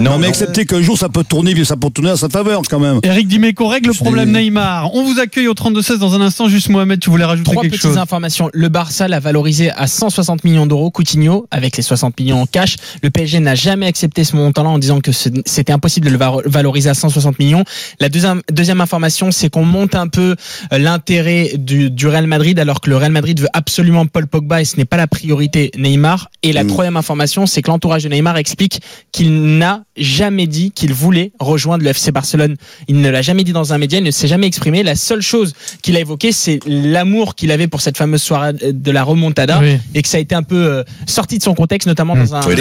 Non, 0.00 0.18
mais 0.18 0.26
accepter 0.28 0.64
qu'un 0.66 0.82
jour 0.82 0.98
ça 0.98 1.08
peut 1.08 1.24
tourner, 1.24 1.64
ça 1.64 1.76
peut 1.76 1.90
tourner 1.90 2.10
à 2.10 2.16
sa 2.16 2.28
faveur 2.28 2.62
quand 2.68 2.78
même. 2.80 3.00
Eric 3.02 3.28
Dimeco 3.28 3.66
règle 3.66 3.88
le 3.88 3.94
problème 3.94 4.32
Neymar. 4.32 4.94
On 4.94 5.04
vous 5.04 5.18
accueille 5.20 5.48
au 5.48 5.54
32-16 5.54 5.98
dans 5.98 6.14
un 6.14 6.20
instant. 6.20 6.48
Juste 6.48 6.68
Mohamed, 6.68 7.00
tu 7.00 7.10
voulais 7.10 7.24
rajouter 7.24 7.50
Trois 7.50 7.62
quelque 7.62 7.72
petites 7.72 7.82
chose 7.82 7.98
informations. 7.98 8.50
Le 8.52 8.68
Barça 8.68 9.08
l'a 9.08 9.20
valorisé 9.20 9.70
à 9.70 9.86
160 9.86 10.44
millions 10.44 10.66
d'euros. 10.66 10.90
Coutinho, 10.90 11.46
avec 11.50 11.76
les 11.76 11.82
60 11.82 12.18
millions 12.20 12.42
en 12.42 12.46
cash. 12.46 12.76
Le 13.02 13.10
PSG 13.10 13.40
n'a 13.40 13.54
jamais 13.54 13.86
accepté 13.86 14.24
ce 14.24 14.36
montant-là 14.36 14.68
en 14.70 14.78
disant 14.78 15.00
que 15.00 15.10
c'était 15.12 15.72
impossible 15.72 16.06
de 16.06 16.12
le 16.12 16.18
va- 16.18 16.36
valoriser 16.44 16.88
à 16.90 16.94
160 16.94 17.38
millions. 17.38 17.64
La 18.00 18.08
deuxième, 18.08 18.42
deuxième 18.50 18.80
information, 18.80 19.30
c'est 19.30 19.50
qu'on 19.50 19.64
monte 19.64 19.94
un 19.94 20.08
peu 20.08 20.36
euh, 20.72 20.78
l'intérêt 20.78 21.52
du, 21.56 21.90
du 21.90 22.06
Real 22.06 22.26
Madrid 22.26 22.58
alors 22.58 22.80
que 22.80 22.90
le 22.90 22.96
Real 22.96 23.12
Madrid 23.12 23.38
veut 23.40 23.48
absolument 23.52 24.06
Paul 24.06 24.26
Pogba 24.26 24.60
et 24.60 24.64
ce 24.64 24.76
n'est 24.76 24.84
pas 24.84 24.96
la 24.96 25.06
priorité 25.06 25.70
Neymar. 25.78 26.30
Et 26.42 26.52
la 26.52 26.64
Mm. 26.64 26.68
troisième 26.68 26.96
information, 26.96 27.46
c'est 27.46 27.62
que 27.62 27.70
l'entourage 27.70 28.04
de 28.04 28.08
Neymar 28.08 28.27
explique 28.36 28.80
qu'il 29.12 29.56
n'a 29.58 29.82
jamais 29.96 30.46
dit 30.46 30.70
qu'il 30.70 30.92
voulait 30.92 31.32
rejoindre 31.40 31.82
le 31.84 31.90
FC 31.90 32.12
Barcelone. 32.12 32.56
Il 32.86 33.00
ne 33.00 33.08
l'a 33.10 33.22
jamais 33.22 33.42
dit 33.44 33.52
dans 33.52 33.72
un 33.72 33.78
média, 33.78 33.98
il 33.98 34.04
ne 34.04 34.10
s'est 34.10 34.28
jamais 34.28 34.46
exprimé. 34.46 34.82
La 34.82 34.94
seule 34.94 35.22
chose 35.22 35.54
qu'il 35.82 35.96
a 35.96 36.00
évoquée, 36.00 36.32
c'est 36.32 36.60
l'amour 36.66 37.34
qu'il 37.34 37.50
avait 37.50 37.66
pour 37.68 37.80
cette 37.80 37.96
fameuse 37.96 38.22
soirée 38.22 38.52
de 38.52 38.90
la 38.90 39.02
remontada 39.02 39.58
Oui. 39.60 39.78
et 39.94 40.02
que 40.02 40.08
ça 40.08 40.18
a 40.18 40.20
été 40.20 40.34
un 40.34 40.42
peu 40.42 40.56
euh, 40.56 40.84
sorti 41.06 41.38
de 41.38 41.42
son 41.42 41.54
contexte, 41.54 41.88
notamment 41.88 42.14
Mm. 42.14 42.24
dans 42.26 42.34
un. 42.36 42.40
Oui, 42.46 42.54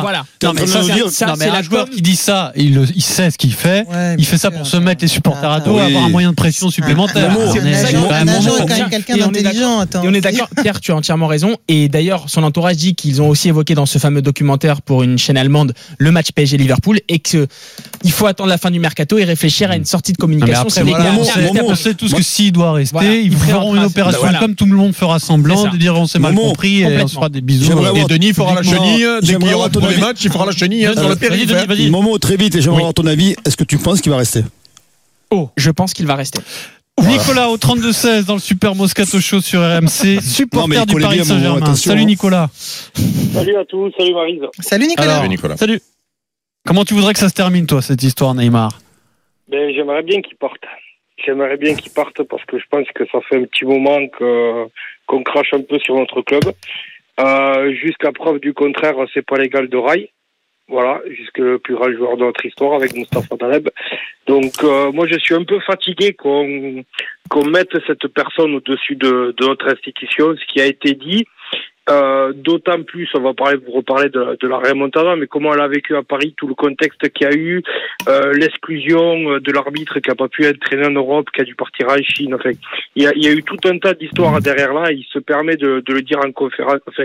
voilà. 0.00 0.24
Ça, 1.10 1.34
c'est- 1.38 1.50
la 1.50 1.62
joueur 1.62 1.88
qui 1.88 2.02
dit 2.02 2.16
ça, 2.16 2.52
il, 2.56 2.74
le- 2.74 2.86
il 2.94 3.02
sait 3.02 3.30
ce 3.30 3.38
qu'il 3.38 3.52
fait. 3.52 3.84
Ouais, 3.88 4.14
il 4.18 4.24
fait 4.26 4.38
ça 4.38 4.50
pour 4.50 4.66
se 4.66 4.76
mettre 4.76 5.02
les 5.02 5.08
supporters 5.08 5.50
à 5.50 5.60
dos, 5.60 5.76
Attends. 5.78 5.86
avoir 5.86 6.04
un 6.04 6.08
moyen 6.08 6.30
de 6.30 6.34
pression 6.36 6.70
supplémentaire. 6.70 7.30
Un 7.30 8.28
agent, 8.28 8.56
est 8.56 8.66
quand 8.66 8.76
même 8.78 8.90
quelqu'un 8.90 9.16
d'intelligent. 9.16 9.78
attends. 9.80 10.02
Et 10.02 10.08
on 10.08 10.14
est 10.14 10.20
d'accord, 10.20 10.48
Pierre, 10.62 10.80
tu 10.80 10.92
as 10.92 10.96
entièrement 10.96 11.26
raison. 11.26 11.56
Et 11.68 11.88
d'ailleurs, 11.88 12.24
son 12.28 12.42
entourage 12.42 12.76
dit 12.76 12.94
qu'ils 12.94 13.22
ont 13.22 13.28
aussi 13.28 13.48
évoqué 13.48 13.74
dans 13.74 13.86
ce 13.86 13.98
fameux 13.98 14.13
documentaire 14.20 14.82
pour 14.82 15.02
une 15.02 15.18
chaîne 15.18 15.36
allemande 15.36 15.74
le 15.98 16.10
match 16.10 16.28
PSG-Liverpool 16.34 17.00
et 17.08 17.18
que 17.18 17.46
il 18.02 18.12
faut 18.12 18.26
attendre 18.26 18.50
la 18.50 18.58
fin 18.58 18.70
du 18.70 18.78
mercato 18.78 19.18
et 19.18 19.24
réfléchir 19.24 19.70
à 19.70 19.76
une 19.76 19.84
sortie 19.84 20.12
de 20.12 20.18
communication. 20.18 20.62
après, 20.62 20.82
voilà, 20.82 21.24
sait, 21.24 21.42
Momo, 21.42 21.70
on 21.70 21.74
sait 21.74 21.94
tous 21.94 22.12
que 22.12 22.22
s'il 22.22 22.52
doit 22.52 22.72
rester, 22.72 22.92
Voilà, 22.92 23.14
ils 23.14 23.32
il 23.32 23.36
feront 23.36 23.74
une 23.74 23.84
opération 23.84 24.20
voilà. 24.20 24.38
comme 24.38 24.54
tout 24.54 24.66
le 24.66 24.76
monde 24.76 24.94
fera 24.94 25.18
semblant, 25.18 25.70
de 25.70 25.76
dire 25.76 25.94
on 25.96 26.06
s'est 26.06 26.18
mal 26.18 26.32
Momo, 26.34 26.48
compris 26.48 26.80
et 26.82 27.02
on 27.02 27.08
se 27.08 27.14
fera 27.14 27.28
des 27.28 27.40
bisous. 27.40 27.72
Et 27.96 28.04
Denis 28.04 28.32
fera 28.32 28.54
la 28.54 28.62
chenille. 28.62 29.06
Dès 29.22 29.36
qu'il 29.36 29.48
y 29.48 29.54
aura 29.54 29.68
tous 29.68 29.80
les 29.86 29.96
matchs, 29.96 30.24
il 30.24 30.30
fera 30.30 30.46
la 30.46 30.52
chenille 30.52 30.86
hein, 30.86 30.92
sur 30.94 31.02
le 31.02 31.08
Vas-y, 31.14 31.18
périph'. 31.18 31.46
Denis, 31.46 31.66
vas-y. 31.66 31.90
Momo, 31.90 32.18
très 32.18 32.36
vite, 32.36 32.54
et 32.54 32.60
j'aimerais 32.60 32.78
avoir 32.78 32.94
ton 32.94 33.06
avis. 33.06 33.34
Est-ce 33.44 33.56
que 33.56 33.64
tu 33.64 33.78
penses 33.78 34.00
qu'il 34.00 34.10
va 34.10 34.18
rester? 34.18 34.44
Oh, 35.30 35.50
je 35.56 35.70
pense 35.70 35.92
qu'il 35.94 36.06
va 36.06 36.14
rester. 36.14 36.40
Nicolas 37.04 37.48
au 37.50 37.56
32-16 37.56 38.26
dans 38.26 38.34
le 38.34 38.40
Super 38.40 38.74
Moscato 38.74 39.18
Show 39.20 39.40
sur 39.40 39.60
RMC, 39.60 40.20
supporter 40.22 40.86
du 40.86 41.00
Paris 41.00 41.24
Saint-Germain. 41.24 41.58
attention, 41.62 41.90
Salut 41.90 42.02
hein. 42.02 42.06
Nicolas. 42.06 42.48
Salut 42.52 43.56
à 43.56 43.64
tous, 43.64 43.92
salut 43.98 44.14
Marise. 44.14 44.42
Salut 44.60 44.86
Nicolas. 44.86 45.04
Alors, 45.06 45.16
Salut, 45.18 45.28
Nicolas. 45.28 45.56
Salut. 45.56 45.80
Comment 46.66 46.84
tu 46.84 46.94
voudrais 46.94 47.12
que 47.12 47.18
ça 47.18 47.28
se 47.28 47.34
termine 47.34 47.66
toi 47.66 47.82
cette 47.82 48.02
histoire 48.02 48.34
Neymar? 48.34 48.78
Ben, 49.48 49.72
j'aimerais 49.74 50.02
bien 50.02 50.22
qu'il 50.22 50.36
parte. 50.36 50.62
J'aimerais 51.24 51.56
bien 51.56 51.74
qu'il 51.74 51.92
parte 51.92 52.22
parce 52.22 52.44
que 52.44 52.58
je 52.58 52.64
pense 52.70 52.86
que 52.94 53.04
ça 53.10 53.18
fait 53.28 53.36
un 53.36 53.44
petit 53.44 53.64
moment 53.64 53.98
qu'on 55.08 55.22
crache 55.24 55.52
un 55.52 55.62
peu 55.62 55.78
sur 55.80 55.96
notre 55.96 56.22
club. 56.22 56.44
Euh, 57.20 57.72
Jusqu'à 57.82 58.12
preuve 58.12 58.40
du 58.40 58.54
contraire, 58.54 58.94
c'est 59.12 59.24
pas 59.24 59.36
l'égal 59.36 59.68
de 59.68 59.76
rail. 59.76 60.08
Voilà, 60.66 61.02
jusque 61.10 61.38
le 61.38 61.58
plus 61.58 61.74
grand 61.74 61.92
joueur 61.92 62.16
de 62.16 62.24
notre 62.24 62.44
histoire 62.46 62.74
avec 62.74 62.94
Mustafa 62.94 63.36
Taleb. 63.36 63.68
Donc 64.26 64.52
euh, 64.62 64.90
moi 64.92 65.06
je 65.06 65.18
suis 65.18 65.34
un 65.34 65.44
peu 65.44 65.60
fatigué 65.60 66.14
qu'on 66.14 66.84
qu'on 67.28 67.44
mette 67.44 67.76
cette 67.86 68.06
personne 68.08 68.54
au-dessus 68.54 68.96
de, 68.96 69.34
de 69.36 69.46
notre 69.46 69.68
institution, 69.68 70.34
ce 70.34 70.52
qui 70.52 70.60
a 70.62 70.66
été 70.66 70.94
dit. 70.94 71.26
Euh, 71.90 72.32
D'autant 72.34 72.82
plus, 72.82 73.08
on 73.14 73.20
va 73.20 73.34
parler, 73.34 73.58
vous 73.58 73.72
reparler 73.72 74.08
de, 74.08 74.38
de 74.40 74.48
la 74.48 74.56
remontada, 74.56 75.16
mais 75.16 75.26
comment 75.26 75.52
elle 75.54 75.60
a 75.60 75.68
vécu 75.68 75.94
à 75.96 76.02
Paris, 76.02 76.34
tout 76.36 76.46
le 76.46 76.54
contexte 76.54 77.08
qu'il 77.10 77.26
y 77.26 77.30
a 77.30 77.34
eu, 77.34 77.62
euh, 78.08 78.32
l'exclusion 78.32 79.32
euh, 79.32 79.40
de 79.40 79.52
l'arbitre 79.52 79.98
qui 80.00 80.10
a 80.10 80.14
pas 80.14 80.28
pu 80.28 80.44
être 80.44 80.58
traîné 80.60 80.86
en 80.86 80.90
Europe, 80.90 81.28
qui 81.34 81.42
a 81.42 81.44
dû 81.44 81.54
partir 81.54 81.88
en 81.88 81.96
Chine. 82.02 82.34
Enfin, 82.34 82.50
il 82.96 83.02
y 83.02 83.06
a, 83.06 83.12
y 83.14 83.28
a 83.28 83.32
eu 83.32 83.42
tout 83.42 83.58
un 83.68 83.78
tas 83.78 83.94
d'histoires 83.94 84.40
derrière 84.40 84.72
là. 84.72 84.92
Il 84.92 85.04
se 85.04 85.18
permet 85.18 85.56
de, 85.56 85.80
de 85.80 85.92
le 85.92 86.02
dire 86.02 86.18
en 86.24 86.32
conférence, 86.32 86.80
enfin, 86.88 87.04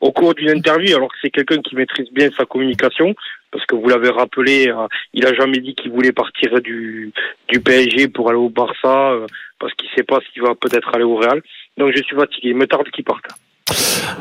au 0.00 0.12
cours 0.12 0.34
d'une 0.34 0.50
interview, 0.50 0.96
alors 0.96 1.08
que 1.08 1.18
c'est 1.22 1.30
quelqu'un 1.30 1.62
qui 1.62 1.74
maîtrise 1.74 2.10
bien 2.12 2.28
sa 2.36 2.44
communication, 2.44 3.14
parce 3.50 3.64
que 3.64 3.74
vous 3.74 3.88
l'avez 3.88 4.10
rappelé, 4.10 4.68
euh, 4.68 4.86
il 5.14 5.26
a 5.26 5.32
jamais 5.34 5.58
dit 5.58 5.74
qu'il 5.74 5.90
voulait 5.90 6.12
partir 6.12 6.60
du 6.60 7.12
du 7.48 7.60
PSG 7.60 8.08
pour 8.08 8.28
aller 8.28 8.38
au 8.38 8.50
Barça, 8.50 9.12
euh, 9.12 9.26
parce 9.58 9.72
qu'il 9.74 9.88
sait 9.96 10.02
pas 10.02 10.18
s'il 10.32 10.42
va 10.42 10.54
peut-être 10.54 10.94
aller 10.94 11.04
au 11.04 11.16
Real. 11.16 11.42
Donc 11.78 11.92
je 11.96 12.02
suis 12.02 12.16
fatigué. 12.16 12.50
Il 12.50 12.56
me 12.56 12.66
tarde 12.66 12.88
qu'il 12.90 13.04
parte. 13.04 13.26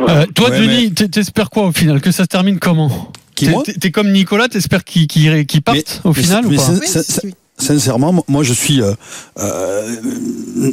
Euh, 0.08 0.26
Toi 0.36 0.50
Ouais, 0.50 0.60
Denis, 0.60 0.94
t'es- 0.94 1.08
t'espères 1.08 1.50
quoi 1.50 1.68
au 1.68 1.72
final 1.72 2.02
Que 2.02 2.12
ça 2.12 2.24
se 2.24 2.28
termine 2.28 2.60
comment 2.60 3.12
T'es- 3.80 3.92
comme 3.92 4.12
Nicolas, 4.12 4.48
t'espères 4.48 4.84
qu'il 4.84 5.08
parte 5.64 5.78
Mais- 5.78 5.84
au 6.04 6.14
mais 6.14 6.22
final 6.24 6.46
ou 6.46 6.56
pas. 6.56 6.64
Sincèrement, 7.60 8.24
moi 8.28 8.44
je 8.44 8.54
suis 8.54 8.82
euh, 8.84 8.94
euh, 9.40 9.96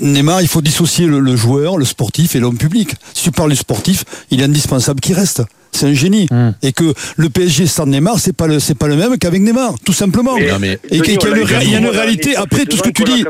Neymar. 0.02 0.42
Il 0.42 0.48
faut 0.48 0.60
dissocier 0.60 1.06
le, 1.06 1.18
le 1.18 1.34
joueur, 1.34 1.78
le 1.78 1.84
sportif 1.86 2.36
et 2.36 2.40
l'homme 2.40 2.58
public. 2.58 2.94
Si 3.14 3.24
tu 3.24 3.30
parles 3.32 3.50
du 3.50 3.56
sportif, 3.56 4.04
il 4.30 4.40
est 4.40 4.44
indispensable 4.44 5.00
qu'il 5.00 5.14
reste. 5.14 5.42
C'est 5.74 5.86
un 5.86 5.92
génie. 5.92 6.26
Hmm. 6.30 6.50
Et 6.62 6.72
que 6.72 6.94
le 7.16 7.28
PSG 7.28 7.66
sans 7.66 7.86
Neymar, 7.86 8.18
c'est 8.18 8.32
pas 8.36 8.46
le, 8.46 8.60
c'est 8.60 8.76
pas 8.78 8.86
le 8.86 8.96
même 8.96 9.18
qu'avec 9.18 9.40
Neymar, 9.42 9.74
tout 9.84 9.92
simplement. 9.92 10.36
Mais- 10.36 10.50
Non, 10.52 10.58
mais- 10.60 10.78
Et 10.90 11.00
qu'il 11.00 11.14
y 11.14 11.18
a 11.18 11.28
une, 11.64 11.72
y 11.84 11.86
a 11.86 11.90
réalité. 11.90 12.36
Après, 12.36 12.64
tout 12.64 12.76
ce 12.76 12.82
que 12.82 12.90
tu 12.90 13.02
dis. 13.04 13.24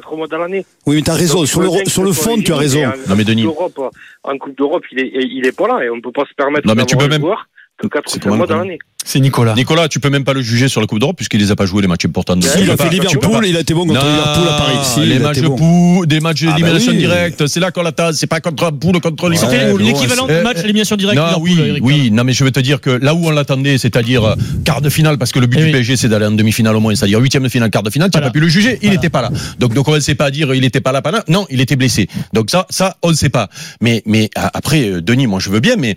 Oui, 0.86 0.96
mais 0.96 1.02
t'as 1.02 1.14
raison. 1.14 1.38
Donc, 1.38 1.48
Sur 1.48 1.60
le, 1.62 1.70
sur 1.86 2.02
le 2.04 2.12
fond, 2.12 2.36
tu 2.38 2.52
as 2.52 2.56
raison. 2.56 2.82
Non, 3.08 3.16
mais 3.16 3.24
Denis. 3.24 3.46
En 3.46 3.52
Coupe 3.52 3.74
d'Europe, 3.76 3.94
en 4.24 4.38
Coupe 4.38 4.56
d'Europe, 4.58 4.82
il 4.92 5.00
est, 5.00 5.10
il 5.14 5.46
est 5.46 5.52
pas 5.56 5.68
là 5.68 5.84
et 5.84 5.90
on 5.90 6.00
peut 6.00 6.12
pas 6.12 6.24
se 6.28 6.34
permettre 6.34 6.66
Non, 6.66 6.74
mais 6.74 6.84
tu 6.86 6.96
peux 6.96 7.08
même- 7.08 7.20
joueur 7.20 7.46
que 7.80 7.86
4 7.88 8.04
C'est 8.06 8.16
ou 8.16 8.20
5 8.20 8.22
comment 8.24 8.36
mois 8.36 8.46
dans 8.46 8.58
l'année. 8.58 8.78
C'est 9.06 9.20
Nicolas. 9.20 9.52
Nicolas, 9.54 9.86
tu 9.88 10.00
peux 10.00 10.08
même 10.08 10.24
pas 10.24 10.32
le 10.32 10.40
juger 10.40 10.66
sur 10.68 10.80
la 10.80 10.86
Coupe 10.86 10.98
d'Europe 10.98 11.16
puisqu'il 11.16 11.38
les 11.38 11.50
a 11.50 11.56
pas 11.56 11.66
joués 11.66 11.82
les 11.82 11.88
matchs 11.88 12.06
importants. 12.06 12.40
Si, 12.40 12.48
Si, 12.48 12.60
il 12.62 12.70
a 12.70 12.76
fait 12.78 12.88
Liverpool, 12.88 13.40
pas. 13.42 13.46
il 13.46 13.54
a 13.56 13.60
été 13.60 13.74
bon 13.74 13.84
contre 13.86 14.02
Non, 14.02 14.10
Liverpool 14.10 14.48
à 14.48 14.56
Paris. 14.56 14.76
Si, 14.82 15.00
les 15.00 15.16
il 15.16 15.20
matchs 15.20 15.40
bon. 15.42 15.56
poule, 15.56 16.06
des 16.06 16.20
matchs 16.20 16.44
Ah 16.44 16.46
bah 16.46 16.52
d'élimination 16.56 16.92
oui. 16.92 16.98
directe, 16.98 17.46
c'est 17.46 17.60
là 17.60 17.70
qu'on 17.70 17.82
l'attend. 17.82 18.12
C'est 18.14 18.26
pas 18.28 18.40
contre 18.40 18.70
poule 18.70 19.00
contre 19.00 19.28
Ouais, 19.28 19.36
C'était 19.36 19.58
Liverpool. 19.58 19.82
l'équivalent 19.82 20.26
du 20.26 20.32
match 20.42 20.56
euh, 20.58 20.62
élimination 20.64 20.96
directe. 20.96 21.18
Non, 21.18 21.38
oui, 21.40 21.58
Eric. 21.60 21.84
oui. 21.84 22.10
Non, 22.12 22.24
mais 22.24 22.32
je 22.32 22.44
veux 22.44 22.50
te 22.52 22.60
dire 22.60 22.80
que 22.80 22.88
là 22.90 23.14
où 23.14 23.26
on 23.26 23.30
l'attendait, 23.30 23.76
c'est-à-dire 23.76 24.24
euh, 24.24 24.34
quart 24.64 24.80
de 24.80 24.88
finale, 24.88 25.18
parce 25.18 25.32
que 25.32 25.38
le 25.40 25.48
but 25.48 25.58
Eh 25.60 25.66
du. 25.66 25.72
PSG, 25.72 25.96
c'est 25.98 26.08
d'aller 26.08 26.24
en 26.26 26.30
demi-finale 26.30 26.74
au 26.76 26.80
moins, 26.80 26.94
c'est-à-dire 26.94 27.18
huitième 27.20 27.42
de 27.42 27.48
finale, 27.50 27.68
quart 27.70 27.82
de 27.82 27.90
finale, 27.90 28.08
tu 28.10 28.16
n'as 28.16 28.20
Voilà. 28.20 28.30
pas 28.30 28.32
pu 28.32 28.40
le 28.40 28.48
juger. 28.48 28.78
Il 28.80 28.86
Voilà. 28.86 28.94
n'était 28.94 29.10
pas 29.10 29.20
là. 29.20 29.30
Donc, 29.58 29.74
donc 29.74 29.86
on 29.88 29.94
ne 29.94 30.00
sait 30.00 30.14
pas 30.14 30.30
dire 30.30 30.54
il 30.54 30.62
n'était 30.62 30.80
pas 30.80 30.92
là, 30.92 31.02
pas 31.02 31.10
là. 31.10 31.22
Non, 31.28 31.46
il 31.50 31.60
était 31.60 31.76
blessé. 31.76 32.08
Donc 32.32 32.48
ça, 32.50 32.66
ça, 32.70 32.96
on 33.02 33.10
ne 33.10 33.14
sait 33.16 33.28
pas. 33.28 33.50
Mais, 33.82 34.02
mais 34.06 34.30
a- 34.34 34.50
après, 34.56 34.88
euh, 34.88 35.02
Denis, 35.02 35.26
moi, 35.26 35.40
je 35.40 35.50
veux 35.50 35.60
bien, 35.60 35.76
mais 35.76 35.96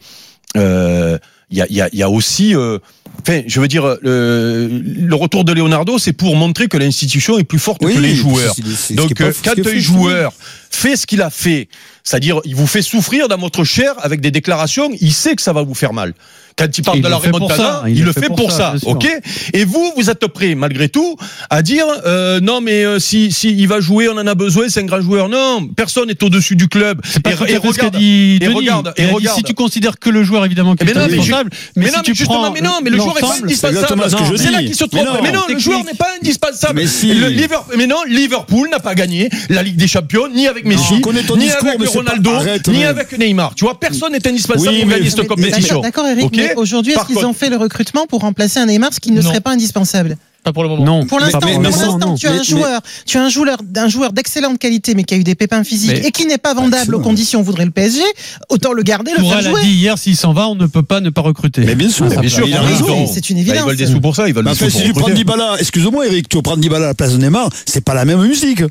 euh, 0.57 1.17
il 1.49 1.57
y, 1.57 1.61
a, 1.61 1.65
il 1.69 1.75
y, 1.75 1.81
a, 1.81 1.89
il 1.93 1.99
y 1.99 2.03
a 2.03 2.09
aussi. 2.09 2.55
euh, 2.55 2.79
Enfin, 3.21 3.41
je 3.47 3.59
veux 3.59 3.67
dire, 3.67 3.83
euh, 3.85 4.69
le 4.83 5.15
retour 5.15 5.43
de 5.43 5.51
Leonardo, 5.51 5.97
c'est 5.97 6.13
pour 6.13 6.35
montrer 6.35 6.67
que 6.67 6.77
l'institution 6.77 7.39
est 7.39 7.43
plus 7.43 7.59
forte 7.59 7.81
que 7.81 7.99
les 7.99 8.15
joueurs. 8.15 8.53
Donc, 8.91 9.19
euh, 9.21 9.33
quand 9.43 9.55
un 9.57 9.79
joueur 9.79 10.33
fait 10.69 10.95
ce 10.95 11.07
qu'il 11.07 11.21
a 11.21 11.29
fait, 11.29 11.67
c'est-à-dire, 12.03 12.39
il 12.45 12.55
vous 12.55 12.67
fait 12.67 12.81
souffrir 12.83 13.27
dans 13.27 13.37
votre 13.37 13.63
chair 13.63 13.93
avec 13.99 14.21
des 14.21 14.31
déclarations, 14.31 14.91
il 15.01 15.13
sait 15.13 15.35
que 15.35 15.41
ça 15.41 15.51
va 15.51 15.63
vous 15.63 15.73
faire 15.73 15.93
mal. 15.93 16.13
Quand 16.57 16.75
il 16.75 16.83
parle 16.83 16.97
Il 16.97 17.03
de 17.03 17.07
la 17.07 17.17
remontada, 17.17 17.83
il, 17.87 18.03
le 18.03 18.11
fait 18.11 18.29
pour 18.35 18.51
ça, 18.51 18.73
ok 18.83 19.07
Et 19.53 19.63
vous, 19.63 19.93
vous 19.95 20.09
êtes 20.09 20.25
prêt, 20.25 20.55
malgré 20.55 20.89
tout, 20.89 21.15
à 21.51 21.61
dire 21.61 21.85
euh, 22.05 22.39
non, 22.39 22.61
mais 22.61 22.83
euh, 22.83 22.97
si, 22.97 23.31
si 23.31 23.55
il 23.55 23.67
va 23.67 23.79
jouer, 23.79 24.09
on 24.09 24.17
en 24.17 24.25
a 24.25 24.33
besoin, 24.33 24.67
c'est 24.67 24.79
un 24.79 24.85
grand 24.85 25.01
joueur. 25.01 25.29
Non, 25.29 25.67
personne 25.75 26.07
n'est 26.07 26.23
au-dessus 26.23 26.55
du 26.55 26.67
club. 26.67 26.99
C'est 27.03 27.21
pas 27.21 27.31
et, 27.31 27.35
tout 27.35 27.43
à 27.43 27.49
et 27.49 27.59
fait 27.59 27.73
ce 27.73 27.77
qu'a 27.77 27.85
regarde, 27.85 27.97
dit 27.97 28.37
et 28.37 28.39
Denis. 28.39 28.55
regarde, 28.55 28.93
et 28.97 29.03
a 29.03 29.05
dit, 29.05 29.13
regarde. 29.13 29.37
si 29.37 29.43
tu 29.43 29.53
considères 29.53 29.99
que 29.99 30.09
le 30.09 30.23
joueur 30.23 30.43
évidemment 30.45 30.75
qui 30.75 30.83
est 30.83 30.97
indispensable, 30.97 31.51
mais, 31.75 31.91
non, 31.91 31.97
mais 32.07 32.13
justement, 32.15 32.51
mais 32.51 32.61
non, 32.61 32.79
mais 32.83 32.89
le 32.89 32.97
joueur 32.97 33.17
est 33.17 33.21
pas 33.21 33.35
indispensable. 33.39 34.03
C'est 34.37 34.51
là 34.51 34.63
qu'il 34.63 34.75
se 34.75 34.85
trompe. 34.85 35.07
Mais 35.21 35.31
non, 35.31 35.41
le 35.47 35.59
joueur 35.59 35.83
n'est 35.83 35.93
pas 35.93 36.09
indispensable. 36.19 36.81
Mais 37.77 37.87
non, 37.87 38.03
Liverpool 38.07 38.69
n'a 38.71 38.79
pas 38.79 38.95
gagné 38.95 39.29
la 39.49 39.61
Ligue 39.61 39.77
des 39.77 39.87
Champions, 39.87 40.27
ni 40.27 40.47
avec 40.47 40.65
Messi, 40.65 40.95
ni 41.37 41.51
avec 41.51 41.87
Ronaldo, 41.87 42.31
ni 42.69 42.83
avec 42.83 43.15
Neymar. 43.17 43.53
Tu 43.53 43.63
vois, 43.63 43.79
personne 43.79 44.13
n'est 44.13 44.27
indispensable 44.27 44.79
pour 44.79 44.89
gagner 44.89 45.09
cette 45.11 45.27
compétition. 45.27 45.81
D'accord, 45.81 46.07
Eric, 46.07 46.46
mais 46.49 46.55
aujourd'hui, 46.55 46.93
est-ce 46.93 47.05
qu'ils 47.05 47.25
ont 47.25 47.33
fait 47.33 47.49
le 47.49 47.57
recrutement 47.57 48.05
pour 48.07 48.21
remplacer 48.21 48.59
un 48.59 48.65
Neymar, 48.65 48.93
ce 48.93 48.99
qui 48.99 49.11
ne 49.11 49.21
Non. 49.21 49.27
serait 49.29 49.41
pas 49.41 49.51
indispensable 49.51 50.17
Pas 50.43 50.53
pour 50.53 50.63
le 50.63 50.69
moment. 50.69 50.85
Non. 50.85 51.05
Pour 51.05 51.19
l'instant, 51.19 51.39
tu 52.17 52.27
as 52.27 52.31
un 52.31 52.43
joueur, 52.43 52.79
tu 53.05 53.17
as 53.17 53.23
un 53.23 53.29
joueur, 53.29 53.57
d'un 53.63 53.89
joueur 53.89 54.13
d'excellente 54.13 54.57
qualité, 54.59 54.93
mais 54.95 55.03
qui 55.03 55.13
a 55.13 55.17
eu 55.17 55.23
des 55.23 55.35
pépins 55.35 55.63
physiques 55.63 55.91
Mais- 55.91 56.07
et 56.07 56.11
qui 56.11 56.25
n'est 56.25 56.37
pas 56.37 56.53
vendable 56.53 56.95
aux 56.95 56.99
conditions 57.01 57.41
où 57.41 57.43
voudrait 57.43 57.65
le 57.65 57.71
PSG. 57.71 58.01
Autant 58.49 58.71
le 58.71 58.81
garder, 58.83 59.11
le 59.17 59.23
faire 59.23 59.37
a 59.37 59.41
jouer. 59.41 59.61
dit 59.61 59.71
hier, 59.73 59.97
s'il 59.97 60.15
s'en 60.15 60.31
va, 60.33 60.47
on 60.47 60.55
ne 60.55 60.67
peut 60.67 60.83
pas 60.83 61.01
ne 61.01 61.09
pas 61.09 61.21
recruter. 61.21 61.61
Mais 61.65 61.75
bien 61.75 61.89
sûr, 61.89 62.05
Ah, 62.09 62.21
Bien 62.21 62.29
sûr, 62.29 62.43
a 62.45 62.63
oui, 62.63 63.07
c'est 63.13 63.29
une 63.29 63.37
Bah, 63.37 63.41
évidence. 63.41 63.57
Ils 63.63 63.67
veulent 63.67 63.75
des 63.77 63.87
sous 63.87 63.99
pour 63.99 64.15
ça, 64.15 64.27
ils 64.29 64.33
veulent 64.33 64.45
des 64.45 64.53
sous 64.55 64.65
pour 64.69 64.71
si 64.71 64.83
tu 64.83 64.93
prends. 64.93 65.09
Dybala, 65.09 65.55
excuse-moi 65.59 66.07
Eric, 66.07 66.29
tu 66.29 66.41
prends 66.41 66.55
Dybala 66.55 66.85
à 66.85 66.87
la 66.89 66.93
place 66.93 67.11
de 67.13 67.17
Neymar, 67.17 67.49
c'est 67.65 67.83
pas 67.83 67.93
la 67.93 68.05
même 68.05 68.21
musique. 68.25 68.63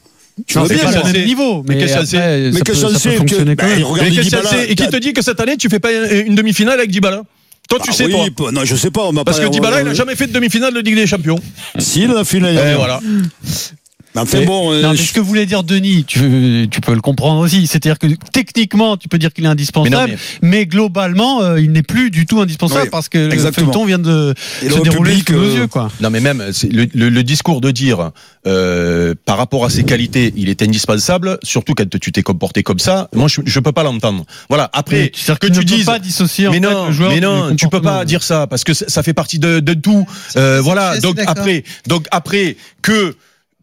Tu 0.47 0.59
vois 0.59 0.69
bien, 0.69 0.79
pas 0.79 0.93
le 0.93 1.13
même 1.13 1.25
niveau, 1.27 1.65
mais 1.67 1.79
qu'est-ce 1.79 1.95
que 1.99 2.05
c'est 2.05 2.17
ça 2.19 2.27
Mais 2.27 2.51
peut- 2.53 2.61
que 2.61 2.75
ça 2.75 2.81
ça 2.89 2.89
peut 2.89 2.99
c'est 2.99 3.19
bah, 3.19 3.25
qu'est-ce 3.25 4.31
que 4.31 4.47
c'est 4.49 4.71
Et 4.71 4.75
qui 4.75 4.87
te 4.89 4.97
dit 4.97 5.13
que 5.15 5.23
cette 5.23 5.41
année, 5.41 5.57
tu 5.57 5.69
fais 5.71 5.79
pas 5.79 5.91
une 5.93 6.35
demi-finale 6.35 6.79
avec 6.79 6.91
Dybala 6.91 7.23
Toi, 7.69 7.79
tu 7.83 7.91
Ah 7.91 7.93
sais, 7.93 8.05
oui, 8.07 8.13
toi. 8.13 8.49
p- 8.51 8.55
Non, 8.55 8.65
je 8.65 8.77
sais 8.77 8.91
pas. 8.91 9.03
On 9.05 9.13
m'a 9.13 9.25
Parce 9.25 9.39
pas- 9.39 9.47
que 9.47 9.51
Dybala, 9.51 9.81
il 9.81 9.87
n'a 9.87 9.95
jamais 9.95 10.15
fait 10.15 10.27
de 10.27 10.33
demi-finale 10.33 10.73
de 10.75 10.81
Ligue 10.81 10.95
des 10.97 11.07
Champions. 11.07 11.39
Si, 11.79 12.03
il 12.03 12.11
a 12.13 12.25
fait 12.25 12.39
l'année 12.39 12.55
Et 12.55 12.57
dernière. 12.57 12.77
voilà. 12.79 13.01
Mais 14.33 14.45
bon, 14.45 14.73
euh, 14.73 14.83
non, 14.83 14.91
mais 14.91 14.97
je- 14.97 15.03
ce 15.03 15.13
que 15.13 15.21
voulait 15.21 15.47
dire 15.47 15.63
Denis, 15.63 16.05
tu, 16.05 16.67
tu 16.71 16.81
peux 16.81 16.95
le 16.95 17.01
comprendre 17.01 17.41
aussi. 17.41 17.67
C'est-à-dire 17.67 17.99
que 17.99 18.07
techniquement, 18.33 18.97
tu 18.97 19.09
peux 19.09 19.19
dire 19.19 19.33
qu'il 19.33 19.45
est 19.45 19.49
indispensable, 19.49 20.17
Mais 20.43 20.67
globalement, 20.67 21.43
euh, 21.43 21.61
il 21.61 21.73
n'est 21.73 21.83
plus 21.83 22.11
du 22.11 22.27
tout 22.27 22.41
indispensable 22.41 22.83
Oui, 22.85 22.89
parce 22.91 23.09
que 23.09 23.31
exactement. 23.31 23.67
le 23.69 23.73
feuilleton 23.73 23.87
vient 23.87 23.99
de 23.99 24.35
Et 24.63 24.71
se 24.71 24.77
le 24.77 24.83
dérouler 24.83 25.11
public, 25.11 25.29
sous 25.29 25.35
nos 25.37 25.43
euh, 25.43 25.55
yeux, 25.57 25.67
quoi. 25.67 25.91
Non 26.01 26.11
mais 26.11 26.21
même 26.21 26.43
c'est 26.53 26.73
le, 26.73 26.87
le- 26.95 27.09
le 27.09 27.23
discours 27.23 27.61
de 27.61 27.71
dire 27.71 28.11
euh, 28.47 29.15
par 29.25 29.37
rapport 29.39 29.65
à 29.65 29.71
ses 29.71 29.85
qualités, 29.85 30.33
il 30.37 30.49
est 30.49 30.63
indispensable, 30.63 31.39
surtout 31.43 31.75
quand 31.75 31.89
tu 31.99 32.13
t'es 32.13 32.23
comporté 32.23 32.63
comme 32.63 32.79
ça. 32.79 33.09
Moi, 33.15 33.29
je, 33.29 33.41
je 33.45 33.61
peux 33.61 33.73
pas 33.73 33.83
l'entendre. 33.83 34.25
Voilà. 34.49 34.71
Après, 34.73 35.11
C'est-à-dire 35.15 35.39
que 35.41 35.47
tu 35.49 35.75
ne 35.75 35.79
peux 35.79 35.85
pas 35.85 35.99
dissocier 35.99 36.47
en 36.49 36.51
Mais 36.53 36.61
fait, 36.61 36.67
non, 36.73 36.87
le 36.87 36.93
joueur 36.93 37.11
mais 37.11 37.21
non, 37.21 37.55
tu 37.57 37.69
peux 37.69 37.83
pas 37.83 38.05
dire 38.05 38.23
ça 38.23 38.47
parce 38.47 38.65
que 38.65 38.73
ça 38.75 39.03
fait 39.03 39.15
partie 39.15 39.39
de, 39.39 39.61
de 39.61 39.75
tout. 39.75 40.07
Euh, 40.37 40.61
voilà. 40.63 40.99
Donc 41.01 41.19
après, 41.27 41.65
donc 41.87 42.07
après 42.11 42.57
que 42.83 43.15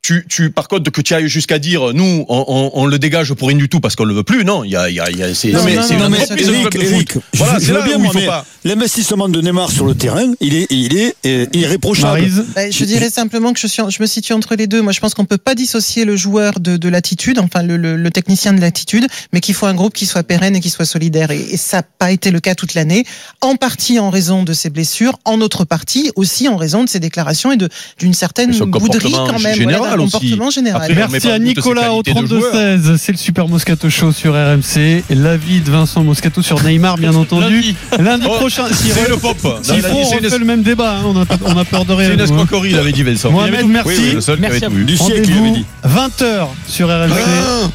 tu, 0.04 0.26
tu, 0.30 0.50
par 0.52 0.68
contre, 0.68 0.92
que 0.92 1.00
tu 1.02 1.14
ailles 1.14 1.30
jusqu'à 1.30 1.60
dire, 1.60 1.94
nous, 1.94 2.26
on, 2.28 2.46
on, 2.48 2.72
on 2.74 2.86
le 2.86 3.00
dégage 3.00 3.34
pour 3.34 3.48
rien 3.48 3.58
du 3.58 3.70
tout 3.70 3.80
parce 3.80 3.96
qu'on 3.96 4.04
le 4.04 4.14
veut 4.14 4.24
plus. 4.24 4.44
Non, 4.44 4.66
il 4.66 4.72
y 4.72 4.76
a, 4.76 4.90
il 4.90 4.96
y 4.96 5.00
a, 5.00 5.10
il 5.10 5.18
y 5.18 5.24
a 5.24 5.34
c'est, 5.34 5.52
Non, 5.54 5.60
c'est- 5.64 5.76
non, 5.76 5.82
c'est 5.82 5.96
non, 5.96 6.06
une 6.08 6.12
mais 6.12 6.18
Eric, 6.20 7.14
je 7.14 7.20
Voilà, 7.38 7.54
veux- 7.54 7.60
c'est 7.62 7.66
je 7.68 7.74
là 7.74 7.82
bien, 7.84 7.98
où 7.98 8.04
il 8.04 8.08
faut 8.12 8.14
mais 8.20 8.26
pas. 8.26 8.46
L'investissement 8.66 9.30
de 9.30 9.40
Neymar 9.42 9.72
sur 9.72 9.86
le 9.86 9.96
terrain, 9.96 10.34
il 10.42 10.56
est, 10.56 10.68
il 10.70 10.98
est 10.98 11.16
euh, 11.26 11.46
irréprochable. 11.54 12.30
Bah, 12.54 12.70
je 12.70 12.84
dirais 12.84 13.10
simplement 13.10 13.54
que 13.54 13.60
je, 13.62 13.68
suis, 13.68 13.82
je 13.90 14.02
me 14.02 14.06
situe 14.08 14.34
entre 14.34 14.56
les 14.56 14.68
deux. 14.68 14.82
Moi, 14.82 14.92
je 14.92 15.00
pense 15.00 15.14
qu'on 15.14 15.24
peut 15.26 15.38
pas 15.38 15.56
dissocier 15.56 16.04
le 16.04 16.18
joueur 16.18 16.60
de, 16.60 16.76
de 16.76 16.90
l'attitude, 16.90 17.40
enfin 17.40 17.64
le, 17.64 17.78
le, 17.78 17.96
le 17.96 18.12
technicien 18.12 18.52
de 18.52 18.60
l'attitude, 18.60 19.08
mais 19.32 19.40
qu'il 19.40 19.56
faut 19.56 19.68
un 19.68 19.74
groupe 19.74 19.94
qui 19.94 20.06
soit 20.06 20.24
pérenne 20.24 20.56
et 20.58 20.60
qui 20.60 20.70
soit 20.70 20.86
solidaire. 20.86 21.32
Et, 21.32 21.40
et 21.52 21.58
ça 21.58 21.78
n'a 21.78 21.84
pas 21.84 22.12
été 22.12 22.30
le 22.32 22.42
cas 22.42 22.56
toute 22.56 22.74
l'année, 22.74 23.06
en 23.40 23.56
partie 23.56 24.00
en 24.00 24.10
raison 24.10 24.44
de 24.44 24.52
ses 24.54 24.70
blessures, 24.70 25.18
en 25.24 25.40
autre 25.40 25.64
partie 25.64 26.12
aussi 26.18 26.50
en 26.50 26.58
raison 26.58 26.84
de 26.84 26.90
ses 26.90 27.00
déclarations 27.00 27.54
et 27.54 27.58
de 27.58 27.70
d'une 28.00 28.14
certaine 28.14 28.52
bouderie 28.58 29.12
quand 29.14 29.40
même, 29.40 29.56
général 29.56 29.93
aussi. 30.02 30.12
comportement 30.12 30.50
général. 30.50 30.82
Après, 30.82 30.94
Merci 31.12 31.30
à 31.30 31.40
Nicolas 31.40 31.94
au 31.94 32.02
qualités 32.02 32.22
de 32.28 32.28
joueur. 32.40 32.54
32-16. 32.56 32.98
C'est 32.98 33.12
le 33.12 33.18
Super 33.18 33.48
Moscato 33.48 33.90
Show 33.90 34.12
sur 34.12 34.34
RMC. 34.34 35.04
L'avis 35.10 35.62
de 35.62 35.72
Vincent 35.72 36.04
Moscato 36.04 36.42
sur 36.42 36.62
Neymar, 36.64 36.98
bien 36.98 37.14
entendu. 37.16 37.74
Lundi 38.00 38.26
Oh, 38.30 38.36
prochain, 38.38 38.66
s'il 38.72 38.92
C'est 38.92 39.10
une 39.10 39.20
pop. 39.20 39.38
S'il 39.62 39.82
faut, 39.82 39.88
on 39.96 40.18
une- 40.20 40.26
refait 40.26 40.38
le 40.40 40.46
même 40.46 40.64
débat. 40.64 40.98
hein. 40.98 41.04
On, 41.06 41.22
a, 41.22 41.26
on 41.46 41.58
a 41.58 41.66
peur 41.66 41.86
de 41.86 41.94
rien. 41.94 42.08
C'est 42.10 42.14
une 42.16 42.22
hein. 42.22 42.24
escroquerie, 42.26 42.72
il 42.72 42.78
avait 42.80 42.92
dit 42.92 43.04
Vincent. 43.04 43.32
Mohamed, 43.32 43.68
merci. 43.68 43.90
Oui, 43.90 43.96
oui, 44.00 44.12
le 44.16 44.22
seul 44.22 44.36
qui 44.38 44.42
Merci 44.42 44.58
avait 44.58 44.66
à 44.66 44.70
tout 44.70 44.74
vous. 44.74 44.80
vu. 44.80 44.86
Du 44.86 44.98
siècle, 44.98 45.30
il 45.30 45.38
avait 45.38 45.52
dit. 45.52 45.66
20h 45.86 46.48
sur 46.68 46.88
RMC. 46.88 47.70